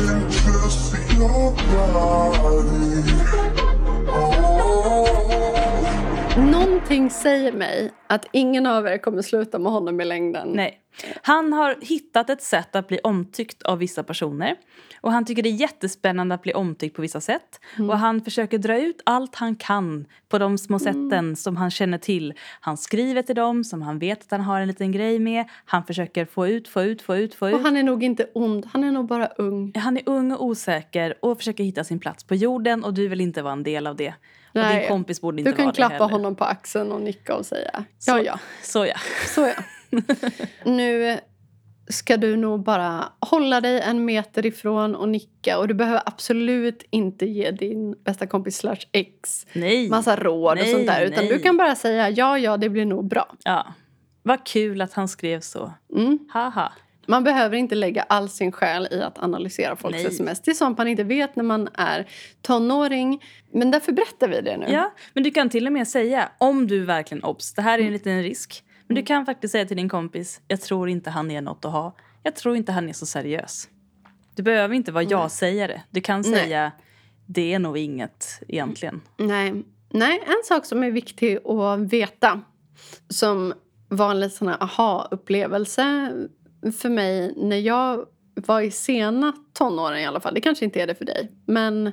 [6.36, 10.48] Någonting säger mig att ingen av er kommer sluta med honom i längden.
[10.48, 10.80] Nej.
[11.22, 14.56] Han har hittat ett sätt att bli omtyckt av vissa personer.
[15.00, 17.60] Och han tycker det är jättespännande att bli omtyckt på vissa sätt.
[17.78, 21.98] Och han försöker dra ut allt han kan på de små sätten som han känner
[21.98, 22.34] till.
[22.60, 25.44] Han skriver till dem som han vet att han har en liten grej med.
[25.64, 27.54] Han försöker få ut, få ut, få ut, få ut.
[27.54, 29.72] Och han är nog inte ond, han är nog bara ung.
[29.74, 33.20] Han är ung och osäker och försöker hitta sin plats på jorden och du vill
[33.20, 34.14] inte vara en del av det.
[34.54, 34.80] Och Nej.
[34.80, 36.08] din kompis borde inte Du kan vara det klappa heller.
[36.08, 38.38] honom på axeln och nicka och säga Så, ja, ja.
[38.62, 38.96] Så ja.
[39.34, 39.62] Så ja.
[40.70, 41.18] nu
[41.88, 45.58] ska du nog bara hålla dig en meter ifrån och nicka.
[45.58, 49.88] Och du behöver absolut inte ge din bästa kompis slash ex Nej.
[49.88, 51.02] massa råd och Nej, sånt där.
[51.04, 51.32] Utan nej.
[51.34, 53.34] du kan bara säga ja, ja, det blir nog bra.
[53.44, 53.66] Ja.
[54.22, 55.72] Vad kul att han skrev så.
[55.96, 56.18] Mm.
[56.32, 56.72] Haha.
[57.06, 60.06] Man behöver inte lägga all sin själ i att analysera folks Nej.
[60.06, 60.40] sms.
[60.42, 62.08] Det är sånt man inte vet när man är
[62.42, 63.22] tonåring.
[63.52, 64.66] Men därför berättar vi det nu.
[64.68, 67.78] Ja, men du kan till och med säga, om du verkligen obs, det här är
[67.78, 67.92] en Mm.
[67.92, 68.64] liten risk.
[68.86, 71.72] Men du kan faktiskt säga till din kompis, jag tror inte han är något att
[71.72, 71.96] ha.
[72.22, 73.68] Jag tror inte han är så seriös.
[74.36, 75.80] Du behöver inte vara jag-sägare.
[75.90, 76.40] Du kan Nej.
[76.40, 76.72] säga,
[77.26, 79.00] det är nog inget egentligen.
[79.16, 79.62] Nej.
[79.90, 82.40] Nej, en sak som är viktig att veta
[83.08, 83.54] som
[83.88, 86.12] var en liten aha-upplevelse
[86.72, 90.34] för mig när jag var i sena tonåren i alla fall.
[90.34, 91.32] Det kanske inte är det för dig.
[91.46, 91.92] Men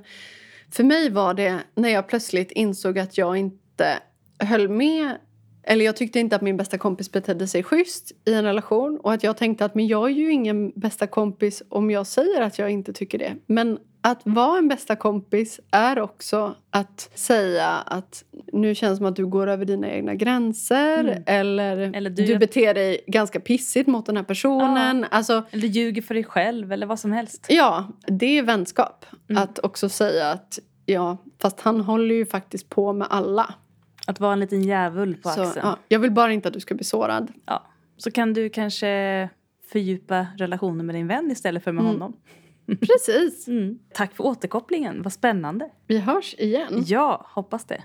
[0.72, 4.00] för mig var det när jag plötsligt insåg att jag inte
[4.40, 5.18] höll med
[5.64, 8.98] eller jag tyckte inte att min bästa kompis betedde sig schysst i en relation.
[8.98, 12.42] Och att jag tänkte att men jag är ju ingen bästa kompis om jag säger
[12.42, 13.36] att jag inte tycker det.
[13.46, 19.06] Men att vara en bästa kompis är också att säga att nu känns det som
[19.06, 21.00] att du går över dina egna gränser.
[21.00, 21.24] Mm.
[21.26, 25.06] Eller, Eller du, du- beter dig ganska pissigt mot den här personen.
[25.12, 27.46] Alltså, Eller ljuger för dig själv eller vad som helst.
[27.50, 29.06] ja, det är vänskap.
[29.30, 29.44] Mm.
[29.44, 33.54] Att också säga att ja, fast han håller ju faktiskt på med alla.
[34.08, 35.66] Att vara en liten djävul på Så, axeln.
[35.68, 37.32] ja, jag vill bara inte att du ska bli sårad.
[37.46, 37.64] Ja.
[37.98, 39.30] Så kan du kanske
[39.72, 41.94] fördjupa relationen med din vän istället för med Mm.
[41.94, 42.16] honom.
[42.68, 43.48] Precis.
[43.52, 43.80] Mm.
[43.94, 45.70] Tack för återkopplingen, vad spännande.
[45.88, 46.84] Vi hörs igen.
[46.88, 47.82] Ja, hoppas det.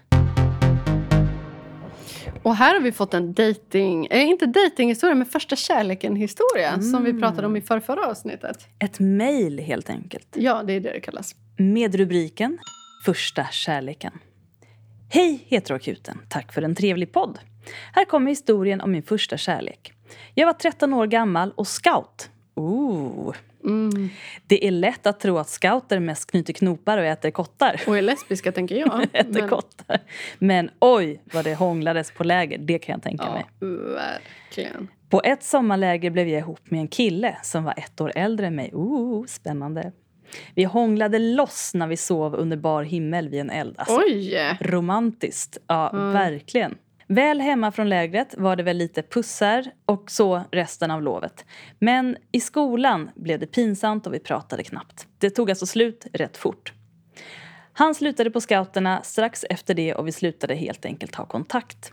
[2.42, 7.20] Och här har vi fått en dating, eh, inte datinghistoria, men första kärleken-historia som vi
[7.20, 8.68] pratade om i förrförra avsnittet.
[8.78, 10.28] Ett mejl helt enkelt.
[10.34, 11.34] Ja, det är det det kallas.
[11.56, 12.58] Med rubriken
[13.04, 14.12] Första kärleken.
[15.08, 16.20] Hej Heteroakuten!
[16.28, 17.38] Tack för en trevlig podd.
[17.92, 19.92] Här kommer historien om min första kärlek.
[20.34, 22.30] Jag var 13 år gammal och scout.
[22.54, 23.34] Ooh.
[23.66, 24.08] Mm.
[24.46, 27.80] Det är lätt att tro att scouter mest knyter knopar och äter kottar.
[27.86, 29.04] Och är lesbiska, tänker jag.
[29.12, 29.98] äter Men- kottar.
[30.38, 33.44] Men oj vad det hånglades på läger, det kan jag tänka mig.
[33.60, 34.88] Ja, verkligen.
[35.10, 38.54] På ett sommarläger blev jag ihop med en kille som var ett år äldre än
[38.54, 38.70] mig.
[38.74, 39.92] Ooh, spännande.
[40.54, 43.74] Vi hånglade loss när vi sov under bar himmel vid en eld.
[43.78, 44.56] Alltså, Oj!
[44.60, 45.58] romantiskt.
[45.66, 46.12] Ja, Mm.
[46.12, 46.74] verkligen.
[47.08, 51.44] Väl hemma från lägret var det väl lite pussar och så resten av lovet.
[51.78, 55.06] Men i skolan blev det pinsamt och vi pratade knappt.
[55.18, 56.72] Det tog alltså slut rätt fort.
[57.72, 61.92] Han slutade på scouterna strax efter det och vi slutade helt enkelt ha kontakt.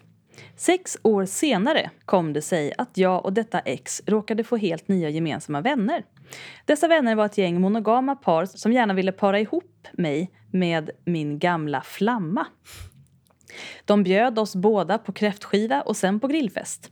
[0.55, 5.09] Sex år senare kom det sig att jag och detta ex råkade få helt nya
[5.09, 6.03] gemensamma vänner.
[6.65, 11.39] Dessa vänner var ett gäng monogama par som gärna ville para ihop mig med min
[11.39, 12.45] gamla flamma.
[13.85, 16.91] De bjöd oss båda på kräftskiva och sen på grillfest.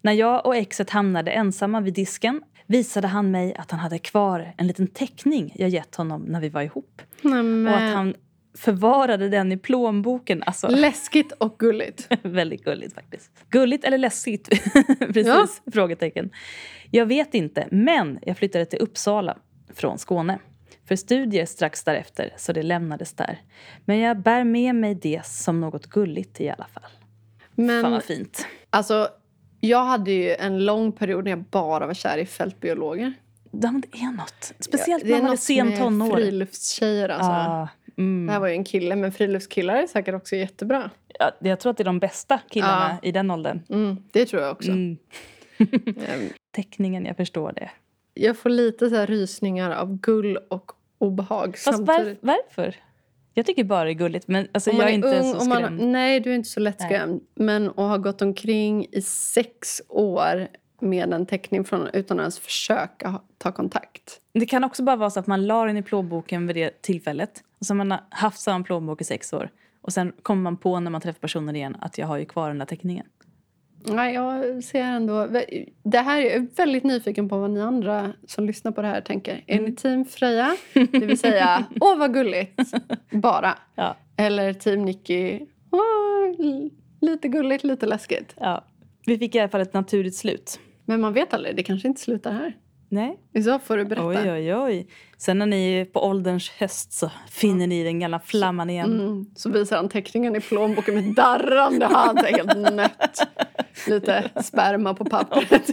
[0.00, 4.54] När jag och exet hamnade ensamma vid disken visade han mig att han hade kvar
[4.58, 7.02] en liten teckning jag gett honom när vi var ihop.
[7.22, 7.74] Nämen.
[7.74, 8.14] Och att han
[8.58, 10.42] förvarade den i plånboken.
[10.46, 12.08] Alltså, Läskigt och gulligt.
[12.22, 13.30] väldigt gulligt faktiskt.
[13.50, 14.48] Gulligt eller läskigt?
[14.98, 15.46] Precis, Ja.
[15.72, 16.30] frågetecken.
[16.90, 19.36] Jag vet inte, men jag flyttade till Uppsala
[19.74, 20.38] från Skåne.
[20.92, 23.40] För studier strax därefter, så det lämnades där.
[23.84, 26.82] Men jag bär med mig det som något gulligt i alla fall.
[26.82, 28.46] Fan Men vad fint.
[28.70, 29.08] alltså,
[29.60, 33.14] jag hade ju en lång period när jag bara var kär i fältbiologer.
[33.50, 34.52] Ja, men det är något.
[34.58, 36.16] Speciellt det när är man är sen med tonår.
[36.16, 37.30] friluftstjejer alltså.
[37.30, 38.26] Ah, mm.
[38.26, 40.90] Det här var ju en kille, men friluftskillar är säkert också jättebra.
[41.18, 43.62] ja, jag tror att det är de bästa killarna i den åldern.
[43.68, 44.70] Mm, det tror jag också.
[44.70, 44.96] Mm.
[45.58, 47.70] Ehm, Teckningen, jag förstår det.
[48.14, 52.76] Jag får lite så här rysningar av gull och obehag Fast var, varför?
[53.34, 54.28] Jag tycker bara det är gulligt.
[54.28, 55.80] Men alltså, jag är är inte ung så och man, skrämd.
[55.80, 57.20] Nej, du är inte så lättskrämd.
[57.34, 60.48] Men att ha gått omkring i sex år
[60.80, 64.20] med en teckning från, utan att ens försöka ta kontakt.
[64.32, 67.44] Det kan också bara vara så att man la den i plånboken vid det tillfället.
[67.60, 69.50] Och så har man haft samma plånbok i sex år.
[69.80, 72.48] Och sen kommer man på när man träffar personen igen att jag har ju kvar
[72.48, 73.06] den där teckningen.
[73.84, 75.28] Nej, jag ser ändå...
[75.82, 79.00] Det här är jag väldigt nyfiken på vad ni andra som lyssnar på det här
[79.00, 79.44] tänker.
[79.46, 80.56] Är ni team Freja?
[80.72, 82.60] Det vill säga, åh vad gulligt,
[83.10, 83.58] bara.
[83.74, 83.96] Ja.
[84.16, 85.40] Eller team Nicky,
[85.70, 86.46] åh,
[87.00, 88.34] lite gulligt, lite läskigt.
[88.40, 88.64] ja.
[89.06, 90.60] Vi fick i alla fall ett naturligt slut.
[90.84, 92.56] Men man vet aldrig, det kanske inte slutar här.
[92.88, 93.18] Nej.
[93.44, 94.06] Så får du berätta.
[94.06, 94.86] Oj, oj, oj.
[95.16, 99.00] Sen när ni är på ålderns höst så finner ni den gamla flamman igen.
[99.00, 103.18] Mm, så visar han teckningen i plånboken med darrande hand, helt nött.
[103.88, 105.70] Lite sperma på pappret.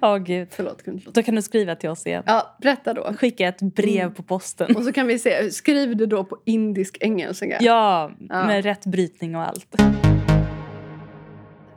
[0.00, 0.48] Ja, gud.
[0.50, 0.82] Förlåt.
[1.12, 2.22] Då kan du skriva till oss igen.
[2.26, 3.12] Ja, berätta då.
[3.18, 4.76] Skicka ett brev på posten.
[4.76, 7.46] Och så kan vi se, skriv det då på indisk engelska.
[7.60, 8.46] Ja, Ja.
[8.46, 9.74] med rätt brytning och allt.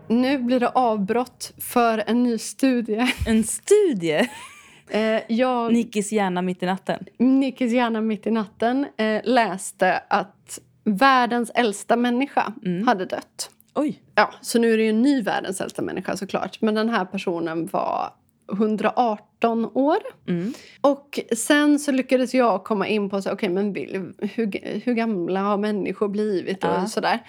[0.08, 3.08] Nu blir det avbrott för en ny studie.
[3.28, 4.28] En studie.
[4.90, 7.06] Eh, jag, Nickis hjärna mitt i natten.
[7.18, 12.88] Nickis hjärna mitt i natten, eh, läste att världens äldsta människa Mm.
[12.88, 13.50] hade dött.
[13.76, 14.02] Oj.
[14.16, 16.62] Ja, så nu är det ju en ny världens äldsta människa såklart.
[16.62, 18.14] Men den här personen var
[18.52, 19.98] 118 år.
[20.28, 20.54] Mm.
[20.82, 23.76] Och sen så lyckades jag komma in på så, okay, men
[24.18, 26.86] hur, hur gamla har människor blivit och Ja.
[26.86, 27.20] sådär.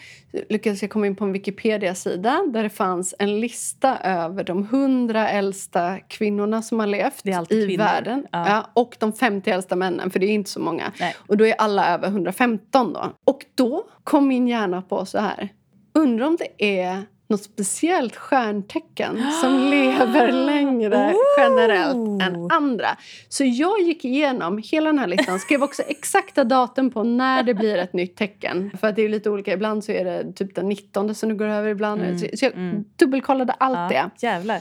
[0.48, 5.28] Lyckades jag komma in på en Wikipedia-sida där det fanns en lista över de 100
[5.28, 7.76] äldsta kvinnorna som har levt i kvinnor.
[7.84, 8.26] världen.
[8.32, 8.48] Ja.
[8.48, 10.92] Ja, och de 50 äldsta männen, för det är inte så många.
[11.00, 11.16] Nej.
[11.26, 13.12] Och då är alla över 115 då.
[13.24, 15.48] Och då kom min hjärna på så här.
[15.94, 21.14] Undrar om det är något speciellt stjärntecken som lever längre Oh!
[21.38, 22.88] generellt än andra.
[23.28, 27.54] Så jag gick igenom hela den här listan, skrev också exakta datum på när det
[27.54, 28.70] blir ett nytt tecken.
[28.80, 31.34] För att det är lite olika, ibland så är det typ den 19 som det
[31.34, 32.84] går över, ibland Mm, så jag mm.
[32.96, 33.94] dubbelkollade allt det.
[33.94, 34.60] Ja, jävlar.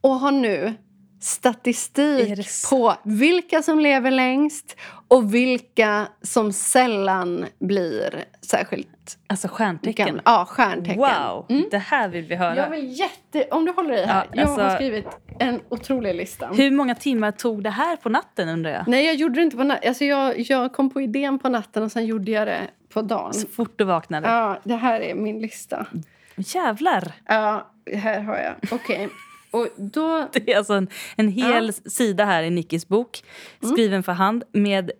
[0.00, 0.74] Och har nu
[1.20, 4.76] statistik på vilka som lever längst
[5.08, 8.88] och vilka som sällan blir särskilt
[9.26, 10.06] Alltså stjärntecken.
[10.06, 10.22] gamla.
[10.24, 10.98] Ja, stjärntecken.
[10.98, 11.64] Wow, Mm.
[11.70, 12.56] det här vill vi höra.
[12.56, 13.44] Jag vill jätte...
[13.50, 14.26] Om du håller i här.
[14.32, 15.06] Ja, alltså- Jag har skrivit
[15.38, 16.46] en otrolig lista.
[16.46, 18.88] Hur många timmar tog det här på natten undrar jag?
[18.88, 19.88] Nej, jag gjorde det inte på natten.
[19.88, 22.60] Alltså jag, jag kom på idén på natten och sen gjorde jag det
[22.92, 23.34] på dagen.
[23.34, 24.28] Så fort du vaknade.
[24.28, 25.86] Ja, det här är min lista.
[26.36, 27.12] Jävlar!
[27.26, 28.54] Ja, här har jag.
[28.70, 29.08] Okej.
[29.56, 30.28] Och då...
[30.32, 33.22] Det är alltså en, en hel sida här i Nickis bok,
[33.72, 34.90] skriven för hand med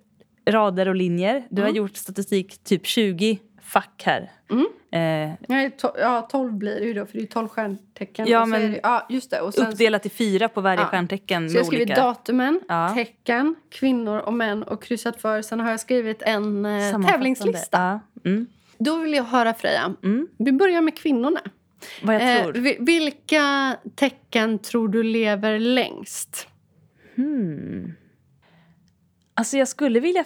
[0.49, 1.47] rader och linjer.
[1.51, 4.31] Du har gjort statistik typ 20 fack här.
[4.97, 8.27] Eh, Nej, to, ja, 12 blir det ju då, för det är ju 12 stjärntecken.
[8.29, 9.41] Ja, men det, ja, just det.
[9.41, 10.87] Och sen, uppdelat i fyra på varje Ja.
[10.87, 12.93] stjärntecken så jag har skrivit olika datumen, Ja.
[12.95, 15.43] tecken, kvinnor och män och kryssat för.
[15.43, 18.01] Sen har jag skrivit en eh, tävlingslista.
[18.23, 18.31] Ja.
[18.31, 18.47] Mm.
[18.79, 19.95] Då vill jag höra Freja.
[20.03, 20.29] Mm.
[20.39, 21.41] Vi börjar med kvinnorna.
[22.03, 22.53] Vad jag Eh, tror.
[22.53, 26.49] vi- vilka tecken tror du lever längst?
[27.17, 27.93] Hmm.
[29.35, 30.25] Alltså jag skulle vilja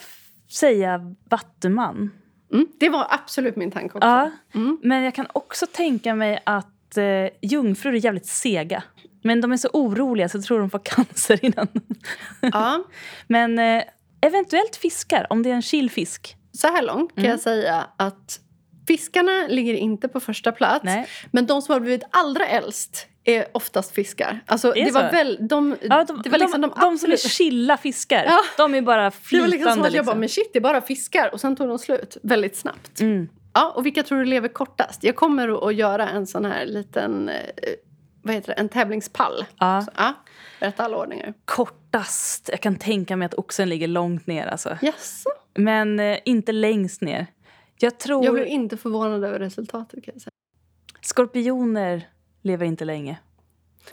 [0.51, 2.11] säga vattuman.
[2.53, 4.09] Mm, det var absolut min tanke också.
[4.09, 4.79] Ja, Mm.
[4.83, 8.83] men jag kan också tänka mig att eh, jungfrur är jävligt sega.
[9.23, 11.69] Men de är så oroliga så jag tror de får cancer innan.
[12.41, 12.85] Ja.
[13.27, 13.83] Men eh,
[14.21, 16.37] eventuellt fiskar, om det är en chillfisk.
[16.53, 17.31] Så här långt kan Mm.
[17.31, 18.41] jag säga att
[18.99, 20.85] fiskarna ligger inte på första plats.
[20.85, 21.07] Nej.
[21.31, 24.41] Men de som har blivit allra äldst är oftast fiskar.
[24.47, 27.13] Alltså, Det det, var väl, de, Ja, de, det var liksom de, de, de, som
[27.13, 28.39] är chilla fiskar, Ja.
[28.57, 29.47] de är bara Det flytande.
[29.47, 30.21] var liksom som att jag bara, liksom.
[30.21, 31.31] men shit, det är bara fiskar.
[31.33, 33.01] Och sen tog de slut väldigt snabbt.
[33.01, 33.29] Mm.
[33.53, 35.05] Ja, och vilka tror du lever kortast?
[35.05, 37.35] Jag kommer att- göra en sån här liten, eh,
[38.23, 39.45] vad heter det, en tävlingspall.
[39.59, 39.83] Ja.
[39.83, 40.13] Så, ja,
[40.61, 41.35] berätta alla ordningar.
[41.45, 42.49] Kortast.
[42.53, 44.47] Jag kan tänka mig att oxen ligger långt ner.
[44.47, 44.79] Alltså.
[44.83, 45.29] Jaså?
[45.55, 47.27] Men eh, inte längst ner.
[47.83, 50.31] Jag tror Jag blev inte förvånad över resultatet kan jag säga.
[51.01, 52.09] skorpioner
[52.43, 53.19] lever inte länge.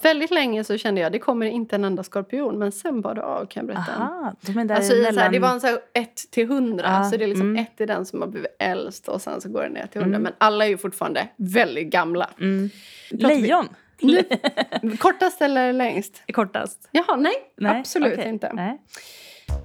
[0.02, 2.60] Väldigt länge så kände jag det kommer inte en enda skorpion.
[2.60, 3.92] Men sen var det av kan jag berätta.
[4.02, 6.44] Aha, de är där Alltså, i så här, det var en så här 1 till
[6.44, 6.84] 100.
[6.88, 7.64] Ja, Så det är liksom mm.
[7.64, 10.16] ett är den som har blivit äldst och sen så går det ner till 100.
[10.18, 10.24] Mm.
[10.24, 12.30] Men alla är ju fortfarande väldigt gamla.
[12.40, 12.70] Mm.
[13.12, 13.68] Pratar vi- Lejon
[15.00, 16.24] Kortast eller längst?
[16.34, 16.90] kortast.
[16.92, 17.34] Jaha, nej.
[17.58, 18.30] Nej, absolut okej.
[18.30, 18.54] inte.
[18.54, 18.82] Nej.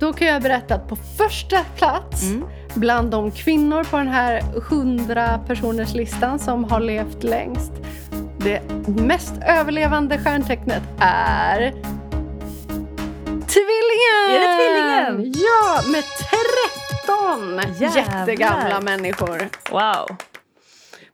[0.00, 2.44] Då kan jag berätta att på första plats Mm.
[2.74, 7.72] Bland de kvinnor på den här 100 personers listan som har levt längst.
[8.38, 11.72] Det mest överlevande stjärntecknet är
[13.46, 14.30] Tvillingen!
[14.30, 15.32] Är det tvillingen?
[15.36, 16.04] Ja, med
[17.06, 18.18] 13 Jävlar.
[18.20, 19.48] jättegamla människor.
[19.70, 20.16] Wow.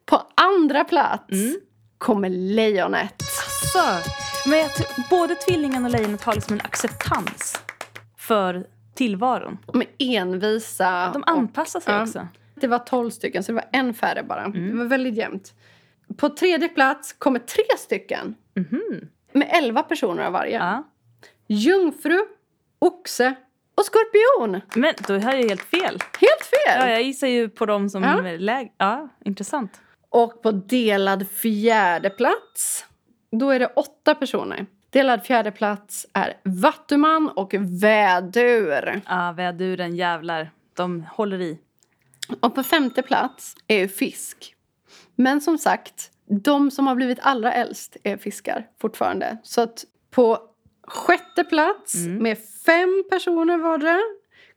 [0.07, 1.57] På andra plats Mm.
[1.99, 3.23] kommer lejonet.
[3.73, 3.85] Så.
[4.49, 4.69] Men
[5.11, 7.59] både tvillingen och lejonet har liksom en acceptans
[8.19, 8.65] för
[8.99, 9.59] tillvaron.
[9.73, 11.11] De är envisa.
[11.13, 12.03] De och- anpassar sig Ja.
[12.03, 12.29] också.
[12.55, 14.45] Det var 12 stycken, så det var en färre bara.
[14.45, 14.71] Mm.
[14.71, 15.53] Det var väldigt jämnt.
[16.17, 19.09] På tredje plats kommer tre stycken Mhm.
[19.33, 20.57] med 11 personer av varje.
[20.59, 20.85] Ja.
[21.47, 22.19] Jungfru,
[22.79, 23.35] oxe
[23.75, 24.61] och skorpion.
[24.75, 25.99] Men då har jag helt fel.
[26.21, 26.77] Helt fel!
[26.81, 28.29] Ja, jag gissar ju på dem som Ja.
[28.29, 28.71] är lägre.
[28.79, 29.81] Ja, intressant.
[30.11, 32.87] Och på delad fjärde plats,
[33.33, 34.67] då är det åtta personer.
[34.91, 39.01] Delad fjärde plats är vattuman och vädur.
[39.09, 40.51] Ja, väduren jävlar.
[40.77, 41.59] De håller i.
[42.41, 44.55] Och på femte plats är fisk.
[45.15, 46.11] Men som sagt,
[46.45, 49.37] de som har blivit allra äldst är fiskar fortfarande.
[49.43, 50.39] Så att på
[50.89, 52.23] sjätte plats Mm.
[52.23, 54.01] med fem personer vardera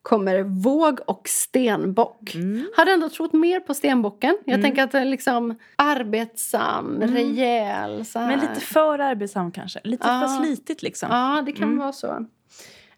[0.02, 2.36] kommer våg och stenbock.
[2.36, 2.68] Mm.
[2.78, 4.38] Hade ändå trott mer på stenbocken.
[4.46, 4.62] Jag Mm.
[4.64, 8.06] tänker att den är liksom arbetsam, rejäl.
[8.06, 8.28] Så här.
[8.28, 9.80] Men lite för arbetsam kanske.
[9.84, 10.20] Lite Ja.
[10.22, 11.10] för slitigt liksom.
[11.12, 11.78] Ja, det kan Mm.
[11.80, 12.26] vara så.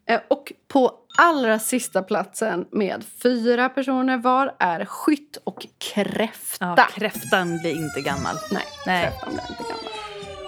[0.06, 6.74] Eh, Och på allra sista platsen med fyra personer var är skytt och kräfta.
[6.78, 8.36] Ja, kräftan blir inte gammal.
[8.52, 9.04] Nej, Nej.
[9.04, 9.84] kräftan blir inte gammal.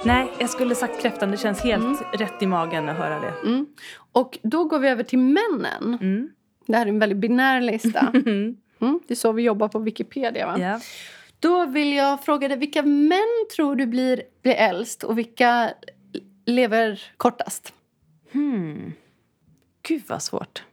[0.05, 1.31] Nej, jag skulle sagt kräftan.
[1.31, 1.97] Det känns helt Mm.
[2.13, 3.33] rätt i magen att höra det.
[3.49, 3.65] Mm.
[4.11, 5.97] Och då går vi över till männen.
[6.01, 6.29] Mm.
[6.65, 8.11] Det här är en väldigt binär lista.
[8.79, 8.99] Mm.
[9.07, 10.45] Det är så vi jobbar på Wikipedia.
[10.45, 10.59] Va?
[10.59, 10.79] Ja.
[11.39, 15.73] Då vill jag fråga dig, vilka män tror du blir, blir äldst och vilka
[16.45, 17.73] lever kortast?
[18.31, 18.93] Hmm.
[19.87, 20.63] Gud vad svårt.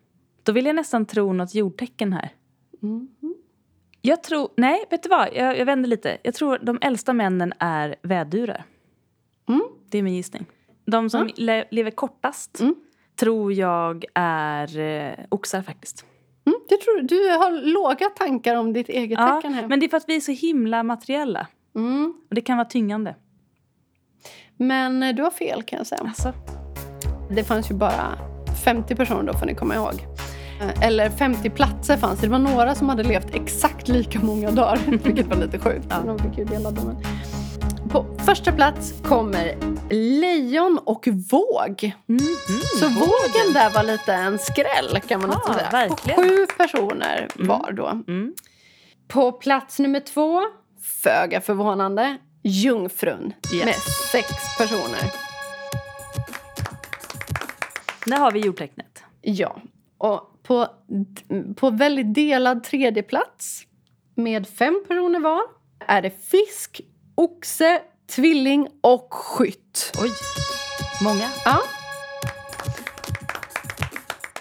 [0.43, 2.28] Då vill jag nästan tro något jordtecken här.
[2.82, 3.09] Mm.
[4.01, 6.18] Jag tror, nej vet du vad, jag, jag vänder lite.
[6.22, 8.64] Jag tror de äldsta männen är vädurar.
[9.49, 9.62] Mm.
[9.90, 10.47] Det är min gissning.
[10.84, 11.32] De som Mm.
[11.36, 12.74] le, lever kortast Mm.
[13.23, 16.05] Tror jag är eh, oxar faktiskt.
[16.47, 17.07] Mm, det tror du.
[17.07, 19.66] du har låga tankar om ditt eget Ja, tecken här.
[19.66, 21.47] men det är för att vi är så himla materiella.
[21.77, 22.14] Mm.
[22.29, 23.14] Och det kan vara tyngande.
[24.57, 26.01] Men eh, du har fel kan jag säga.
[26.05, 26.33] Alltså,
[27.31, 28.18] Det fanns ju bara
[28.64, 29.95] 50 personer då får ni komma ihåg.
[30.61, 32.27] Eh, Eller 50 platser fanns det.
[32.27, 34.79] Det var några som hade levt exakt lika många dagar.
[35.05, 35.87] Vilket var lite sjukt.
[35.91, 35.97] Ja.
[36.07, 36.97] De fick ju dela dem.
[37.91, 39.55] På första plats kommer
[39.93, 41.93] lejon och våg.
[42.07, 42.18] mhm,
[42.78, 45.70] Så vågen där var lite en skräll kan man nästan säga.
[45.70, 46.16] verkligen.
[46.16, 47.49] På sju personer Mm.
[47.49, 47.86] var då.
[47.86, 48.34] Mm.
[49.09, 50.40] På plats nummer två,
[51.03, 53.32] föga förvånande, jungfrun.
[53.55, 53.64] Yes.
[53.64, 53.74] Med
[54.12, 54.28] sex
[54.59, 55.12] personer.
[58.07, 59.03] Där har vi jordtecknet.
[59.20, 59.57] Ja.
[59.99, 60.66] Och på,
[61.57, 63.62] på väldigt delad tredje plats
[64.14, 65.43] med fem personer var
[65.86, 66.80] är det fisk,
[67.14, 69.92] oxe, tvilling och skytt.
[70.03, 70.11] Oj.
[71.05, 71.28] Många.
[71.44, 71.59] Ja.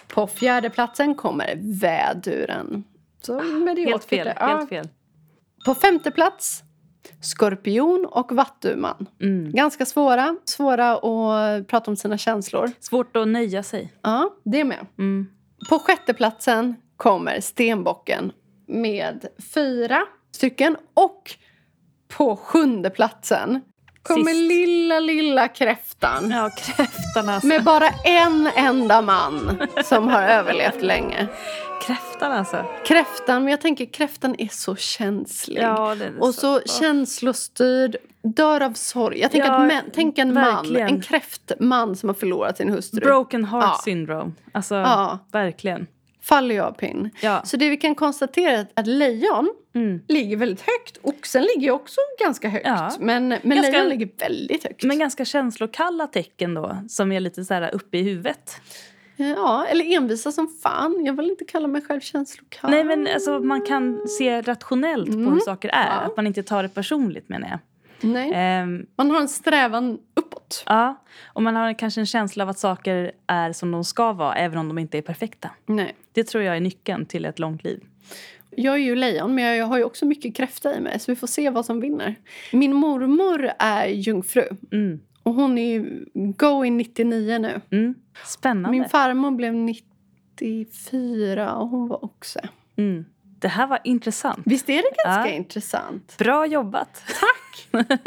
[0.07, 2.83] På fjärde platsen kommer väduren.
[3.21, 3.91] Så mediokert.
[3.91, 4.33] Helt fel.
[4.39, 4.47] Ja.
[4.47, 4.89] Helt fel.
[5.65, 6.63] På femte plats
[7.21, 9.07] skorpion och vattuman.
[9.21, 9.51] Mm.
[9.51, 10.35] Ganska svåra.
[10.45, 12.71] Svåra att prata om sina känslor.
[12.79, 13.93] Svårt att nöja sig.
[14.01, 14.85] Ja, det med.
[14.97, 15.27] Mm.
[15.69, 18.31] På sjätte platsen kommer stenbocken
[18.67, 20.01] med fyra
[20.31, 20.77] stycken.
[20.93, 21.35] Och
[22.17, 23.61] på sjunde platsen
[24.03, 26.31] kommer lilla, lilla kräftan.
[26.31, 27.47] Ja, kräftan alltså.
[27.47, 31.27] Med bara en enda man som har överlevt länge.
[31.87, 32.65] Kräftan alltså.
[32.87, 35.61] Kräftan, men jag tänker kräftan är så känslig.
[35.61, 39.19] Ja, det är och så så- känslostyrd, dör av sorg.
[39.19, 40.87] Jag tänker Ja, att män, tänk en man, verkligen.
[40.87, 42.99] en kräftman som har förlorat sin hustru.
[42.99, 43.81] Broken heart Ja.
[43.83, 44.31] syndrome.
[44.51, 45.19] Alltså, Ja.
[45.31, 45.87] verkligen.
[46.35, 47.09] Faller jag av pinn.
[47.21, 47.41] Ja.
[47.45, 50.01] Så det vi kan konstatera är att lejon Mm.
[50.07, 50.97] ligger väldigt högt.
[51.01, 52.65] Oxen ligger ju också ganska högt.
[52.67, 52.91] Ja.
[52.99, 54.83] Men, men Ganska- lejon ligger väldigt högt.
[54.83, 58.61] Men ganska känslokalla tecken då, som är lite så här uppe i huvudet.
[59.15, 61.05] Ja, eller envisa som fan.
[61.05, 62.71] Jag vill inte kalla mig själv känslokall.
[62.71, 65.81] Nej men alltså man kan se rationellt på hur saker är.
[65.85, 65.93] Mm.
[65.93, 65.99] Ja.
[66.01, 67.59] Att man inte tar det personligt menar jag.
[68.09, 68.31] Nej.
[68.35, 70.63] Ehm, Man har en strävan uppåt.
[70.65, 70.95] ja,
[71.33, 74.57] och man har kanske en känsla av att saker är som de ska vara även
[74.57, 75.49] om de inte är perfekta.
[75.65, 75.95] Nej.
[76.13, 77.83] Det tror jag är nyckeln till ett långt liv.
[78.55, 80.99] Jag är ju lejon, men jag har ju också mycket kräfta i mig.
[80.99, 82.15] Så vi får se vad som vinner.
[82.51, 84.43] Min mormor är jungfru.
[84.71, 84.99] Mm.
[85.23, 86.05] Och hon är ju
[86.37, 87.61] going 99 nu.
[87.71, 87.95] Mm.
[88.25, 88.69] Spännande.
[88.71, 92.39] Min farmor blev 94 och hon var också.
[92.77, 93.05] mm.
[93.39, 94.39] Det här var intressant.
[94.45, 95.35] Visst är det ganska Ja.
[95.35, 96.15] intressant?
[96.17, 97.03] Bra jobbat.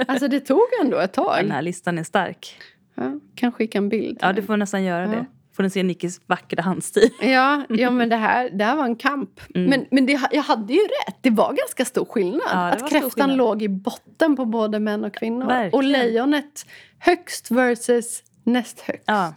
[0.09, 1.45] Alltså det tog ändå ett Den tag.
[1.51, 2.57] här listan är stark.
[2.95, 4.19] Ja, kan skicka en bild.
[4.23, 5.11] Ja, du får nästan göra Ja.
[5.11, 5.27] det.
[5.57, 7.11] Får ni se Nickis vackra handstil.
[7.21, 9.41] Ja, ja men det här, det här var en kamp.
[9.55, 11.17] Men, men det, jag hade ju rätt.
[11.21, 12.53] Det var ganska stor skillnad.
[12.53, 12.59] Mm.
[12.59, 13.37] Ja, att kräftan skillnad.
[13.37, 15.47] låg i botten på både män och kvinnor.
[15.47, 15.75] Verkligen.
[15.75, 16.67] Och lejonet
[16.99, 19.05] högst versus näst högst.
[19.07, 19.35] Ja.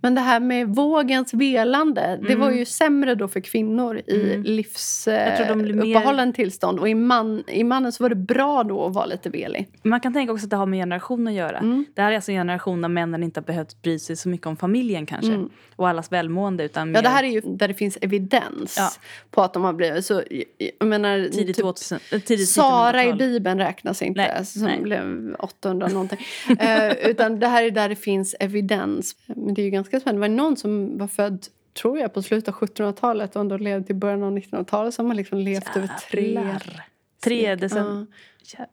[0.00, 5.26] Men det här med vågens velande, det var ju sämre då för kvinnor i Mm.
[5.26, 6.80] Jag tror de blir mer- livsuppehållande tillstånd.
[6.80, 9.68] Och i, man, i mannen så var det bra då att vara lite velig.
[9.82, 11.58] Man kan tänka också att det har med generation att göra.
[11.58, 11.84] Mm.
[11.94, 14.46] Det här är alltså en generation där männen inte har behövt bry sig så mycket
[14.46, 15.32] om familjen kanske.
[15.76, 16.64] Och allas välmående.
[16.64, 16.94] Utan Mm.
[16.94, 18.88] Ja, mer det här är ju där det finns evidens Ja.
[19.30, 20.22] på att de har blivit så...
[20.78, 23.18] Jag menar, tidigt, typ 2000, äh, tidigt Sara i 1900-tal.
[23.18, 24.80] Bibeln räknas inte, Nej, som nej.
[24.82, 26.18] blev 800 någonting.
[26.58, 29.16] eh, utan det här är där det finns evidens.
[29.26, 30.26] Men det är ju ganska spännande.
[30.26, 31.46] Det var någon som var född,
[31.80, 35.14] tror jag, på slutet av 1700-talet och ändå levde till början av 1900-talet som har
[35.14, 36.32] liksom levt över tre...
[36.34, 36.84] Jävlar.
[37.24, 38.06] Tre decennier.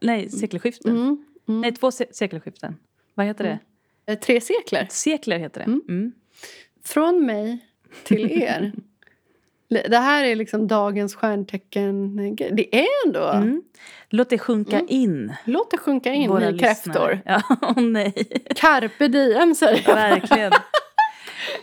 [0.00, 0.96] Nej, sekelskiften.
[0.96, 1.24] Mm,
[1.60, 2.76] Nej, två se- sekelskiften.
[3.14, 3.58] Vad heter det?
[4.12, 4.86] Eh, tre sekler.
[4.90, 5.64] Sekler heter det.
[5.92, 6.12] Mm.
[6.84, 7.58] Från mig
[8.04, 8.72] till er.
[9.88, 12.16] det här är liksom dagens stjärntecken.
[12.36, 13.28] Det är ändå...
[13.28, 13.62] Mm.
[14.08, 15.32] Låt det sjunka in.
[15.44, 17.20] Låt det sjunka in, Våra ni kräftor.
[17.24, 18.12] Ja, åh nej.
[18.56, 19.94] Carpe diem, säger jag.
[19.94, 20.52] Verkligen.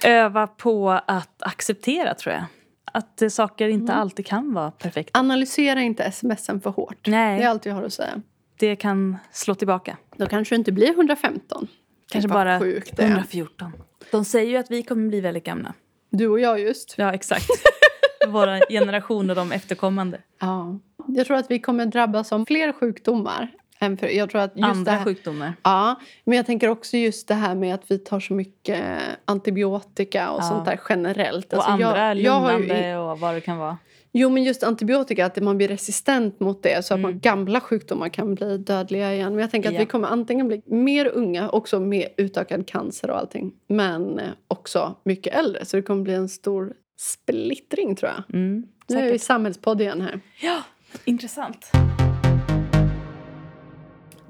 [0.06, 2.44] Öva på att acceptera, tror jag.
[2.92, 4.02] Att eh, saker inte Mm.
[4.02, 5.20] alltid kan vara perfekta.
[5.20, 7.08] Analysera inte smsen för hårt.
[7.08, 7.38] Nej.
[7.40, 8.22] Det är allt jag har att säga.
[8.60, 9.98] Det kan slå tillbaka.
[10.18, 11.68] Då kanske det inte blir 115.
[12.12, 13.08] Kanske bara sjukt det är.
[13.08, 13.72] 114.
[14.12, 15.74] De säger ju att vi kommer bli väldigt gamla.
[16.10, 16.96] Du och jag just.
[16.98, 17.46] Ja, exakt.
[18.28, 20.18] Våra generation och de efterkommande.
[20.40, 20.80] Ja.
[21.08, 23.52] Jag tror att vi kommer drabbas av fler sjukdomar.
[23.84, 25.54] Än för, jag tror att just det Andra här, sjukdomar.
[25.64, 28.82] Ja, men jag tänker också just det här med att vi tar så mycket
[29.26, 30.44] antibiotika och Ja.
[30.50, 31.54] sånt där generellt.
[31.54, 33.78] Och Alltså, andra jag, jag har ju, lugnande och vad det kan vara.
[34.16, 38.10] Jo, men just antibiotika, att man blir resistent mot det så att man, gamla sjukdomar
[38.10, 39.34] kan bli dödliga igen.
[39.34, 39.82] Men jag tänker att Mm.
[39.82, 39.86] Ja.
[39.86, 43.54] vi kommer antingen bli mer unga, också med utökad cancer och allting.
[43.68, 48.36] Men eh, också mycket äldre, så det kommer bli en stor splittring tror jag.
[48.36, 50.20] Mm, Nu är vi samhällspodd igen här.
[50.42, 50.62] Ja,
[51.06, 51.72] intressant.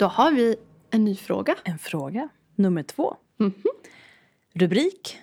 [0.03, 0.55] Då har vi
[0.91, 1.55] en ny fråga.
[1.63, 2.29] En fråga.
[2.55, 3.15] Nummer två.
[3.37, 3.53] Mhm.
[4.53, 5.17] Rubrik.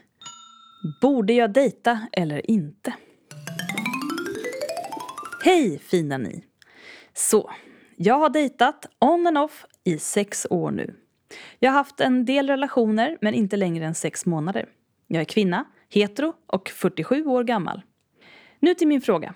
[1.02, 2.94] Borde jag dejta eller inte?
[5.44, 6.44] Hej fina ni!
[7.14, 7.50] Så,
[7.96, 10.94] jag har dejtat on and off i sex år nu.
[11.58, 14.68] Jag har haft en del relationer men inte längre än sex månader.
[15.06, 17.82] Jag är kvinna, hetero och 47 år gammal.
[18.60, 19.34] Nu till min fråga.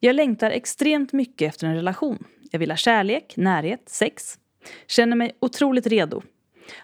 [0.00, 2.24] Jag längtar extremt mycket efter en relation.
[2.50, 4.38] Jag vill ha kärlek, närhet, sex.
[4.86, 6.22] Känner mig otroligt redo.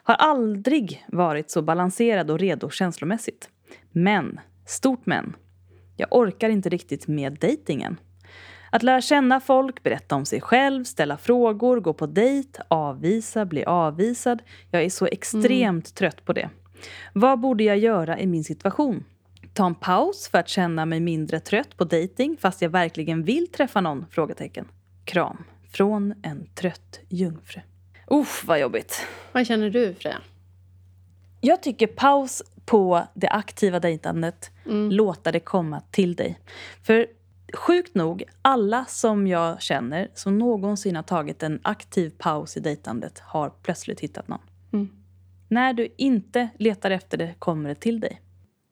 [0.03, 3.51] Har aldrig varit så balanserad och redo känslomässigt.
[3.93, 5.37] Men, stort men.
[5.97, 7.97] Jag orkar inte riktigt med dejtingen.
[8.71, 13.65] Att lära känna folk, berätta om sig själv, ställa frågor, gå på dejt, avvisa, bli
[13.65, 14.43] avvisad.
[14.71, 16.51] Jag är så extremt trött på det.
[17.13, 19.05] Vad borde jag göra i min situation?
[19.55, 23.49] Ta en paus för att känna mig mindre trött på dejting fast jag verkligen vill
[23.49, 24.07] träffa någon?
[24.11, 24.69] Frågetecken.
[25.05, 25.45] Kram.
[25.71, 27.61] Från en trött jungfru.
[28.07, 29.07] Uff, vad jobbigt.
[29.33, 30.19] Vad känner du Freja?
[31.41, 34.51] Jag tycker paus på det aktiva dejtandet.
[34.91, 36.39] Låta det komma till dig.
[36.83, 37.07] För
[37.55, 43.19] sjukt nog, alla som jag känner som någonsin har tagit en aktiv paus i dejtandet
[43.19, 44.41] har plötsligt hittat någon.
[44.73, 44.89] Mm.
[45.49, 48.21] När du inte letar efter det kommer det till dig.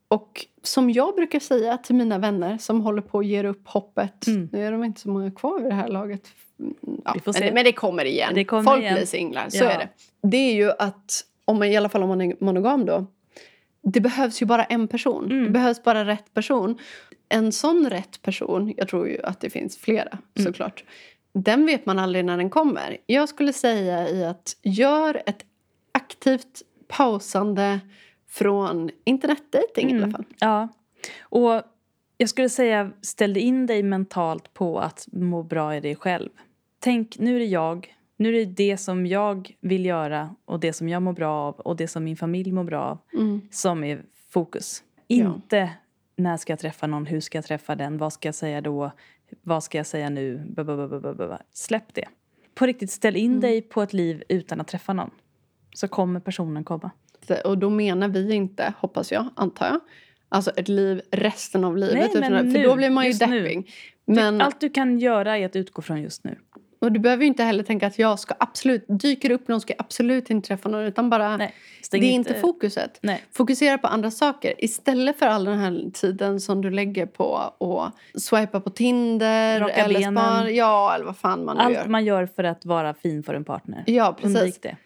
[0.09, 4.27] Och som jag brukar säga till mina vänner som håller på att ge upp hoppet.
[4.27, 4.49] Mm.
[4.53, 6.23] Nu är de inte så många kvar vid det här laget.
[6.61, 8.33] Mm, Ja, men, det, men det kommer igen.
[8.35, 8.95] Det kommer Folk igen.
[8.95, 9.71] blir singlar, så Ja.
[9.71, 9.89] är det.
[10.29, 13.07] Det är ju att, om man, i alla fall om man är monogam då.
[13.83, 15.25] Det behövs ju bara en person.
[15.25, 15.45] Mm.
[15.45, 16.79] Det behövs bara rätt person.
[17.29, 20.47] En sån rätt person, jag tror ju att det finns flera Mm.
[20.47, 20.85] såklart.
[21.35, 22.97] Den vet man aldrig när den kommer.
[23.07, 25.45] Jag skulle säga i att gör ett
[25.93, 27.81] aktivt pausande
[28.29, 30.25] från internetdating i alla fall.
[30.39, 30.69] Ja.
[31.21, 31.63] Och
[32.17, 36.31] jag skulle säga, ställ in dig mentalt på att må bra i dig själv.
[36.79, 37.97] Tänk, nu är det jag.
[38.17, 41.55] Nu är det det som jag vill göra och det som jag mår bra av
[41.55, 43.41] och det som min familj mår bra av Mm.
[43.51, 44.83] som är fokus.
[45.07, 45.35] Ja.
[45.35, 45.71] Inte
[46.17, 48.91] när ska jag träffa någon, hur ska jag träffa den, vad ska jag säga då,
[49.43, 51.39] vad ska jag säga nu, ba.
[51.53, 52.09] Släpp det.
[52.55, 55.11] På riktigt, ställ in dig på ett liv utan att träffa någon.
[55.75, 56.91] Så kommer personen komma.
[57.35, 59.81] Och då menar vi inte, hoppas jag, antar jag,
[60.29, 61.95] alltså ett liv resten av livet.
[61.95, 63.71] Nej, utan- för nu, då blir man ju depping.
[64.05, 66.39] Men, Allt du kan göra är att utgå från just nu.
[66.79, 69.73] och du behöver ju inte heller tänka att jag ska absolut, dyker upp någon ska
[69.73, 70.81] jag absolut inte träffa någon.
[70.85, 71.55] Utan bara, Nej,
[71.91, 72.99] det är inte fokuset.
[73.03, 73.23] Nej.
[73.33, 78.23] Fokusera på andra saker istället för all den här tiden som du lägger på att
[78.23, 79.61] swipa på Tinder.
[79.61, 80.25] Raka eller benen.
[80.25, 81.81] spara, ja, eller vad fan man nu gör.
[81.81, 83.85] Allt man gör för att vara fin för en partner.
[83.87, 84.61] Ja, Undvik precis.
[84.61, 84.77] det.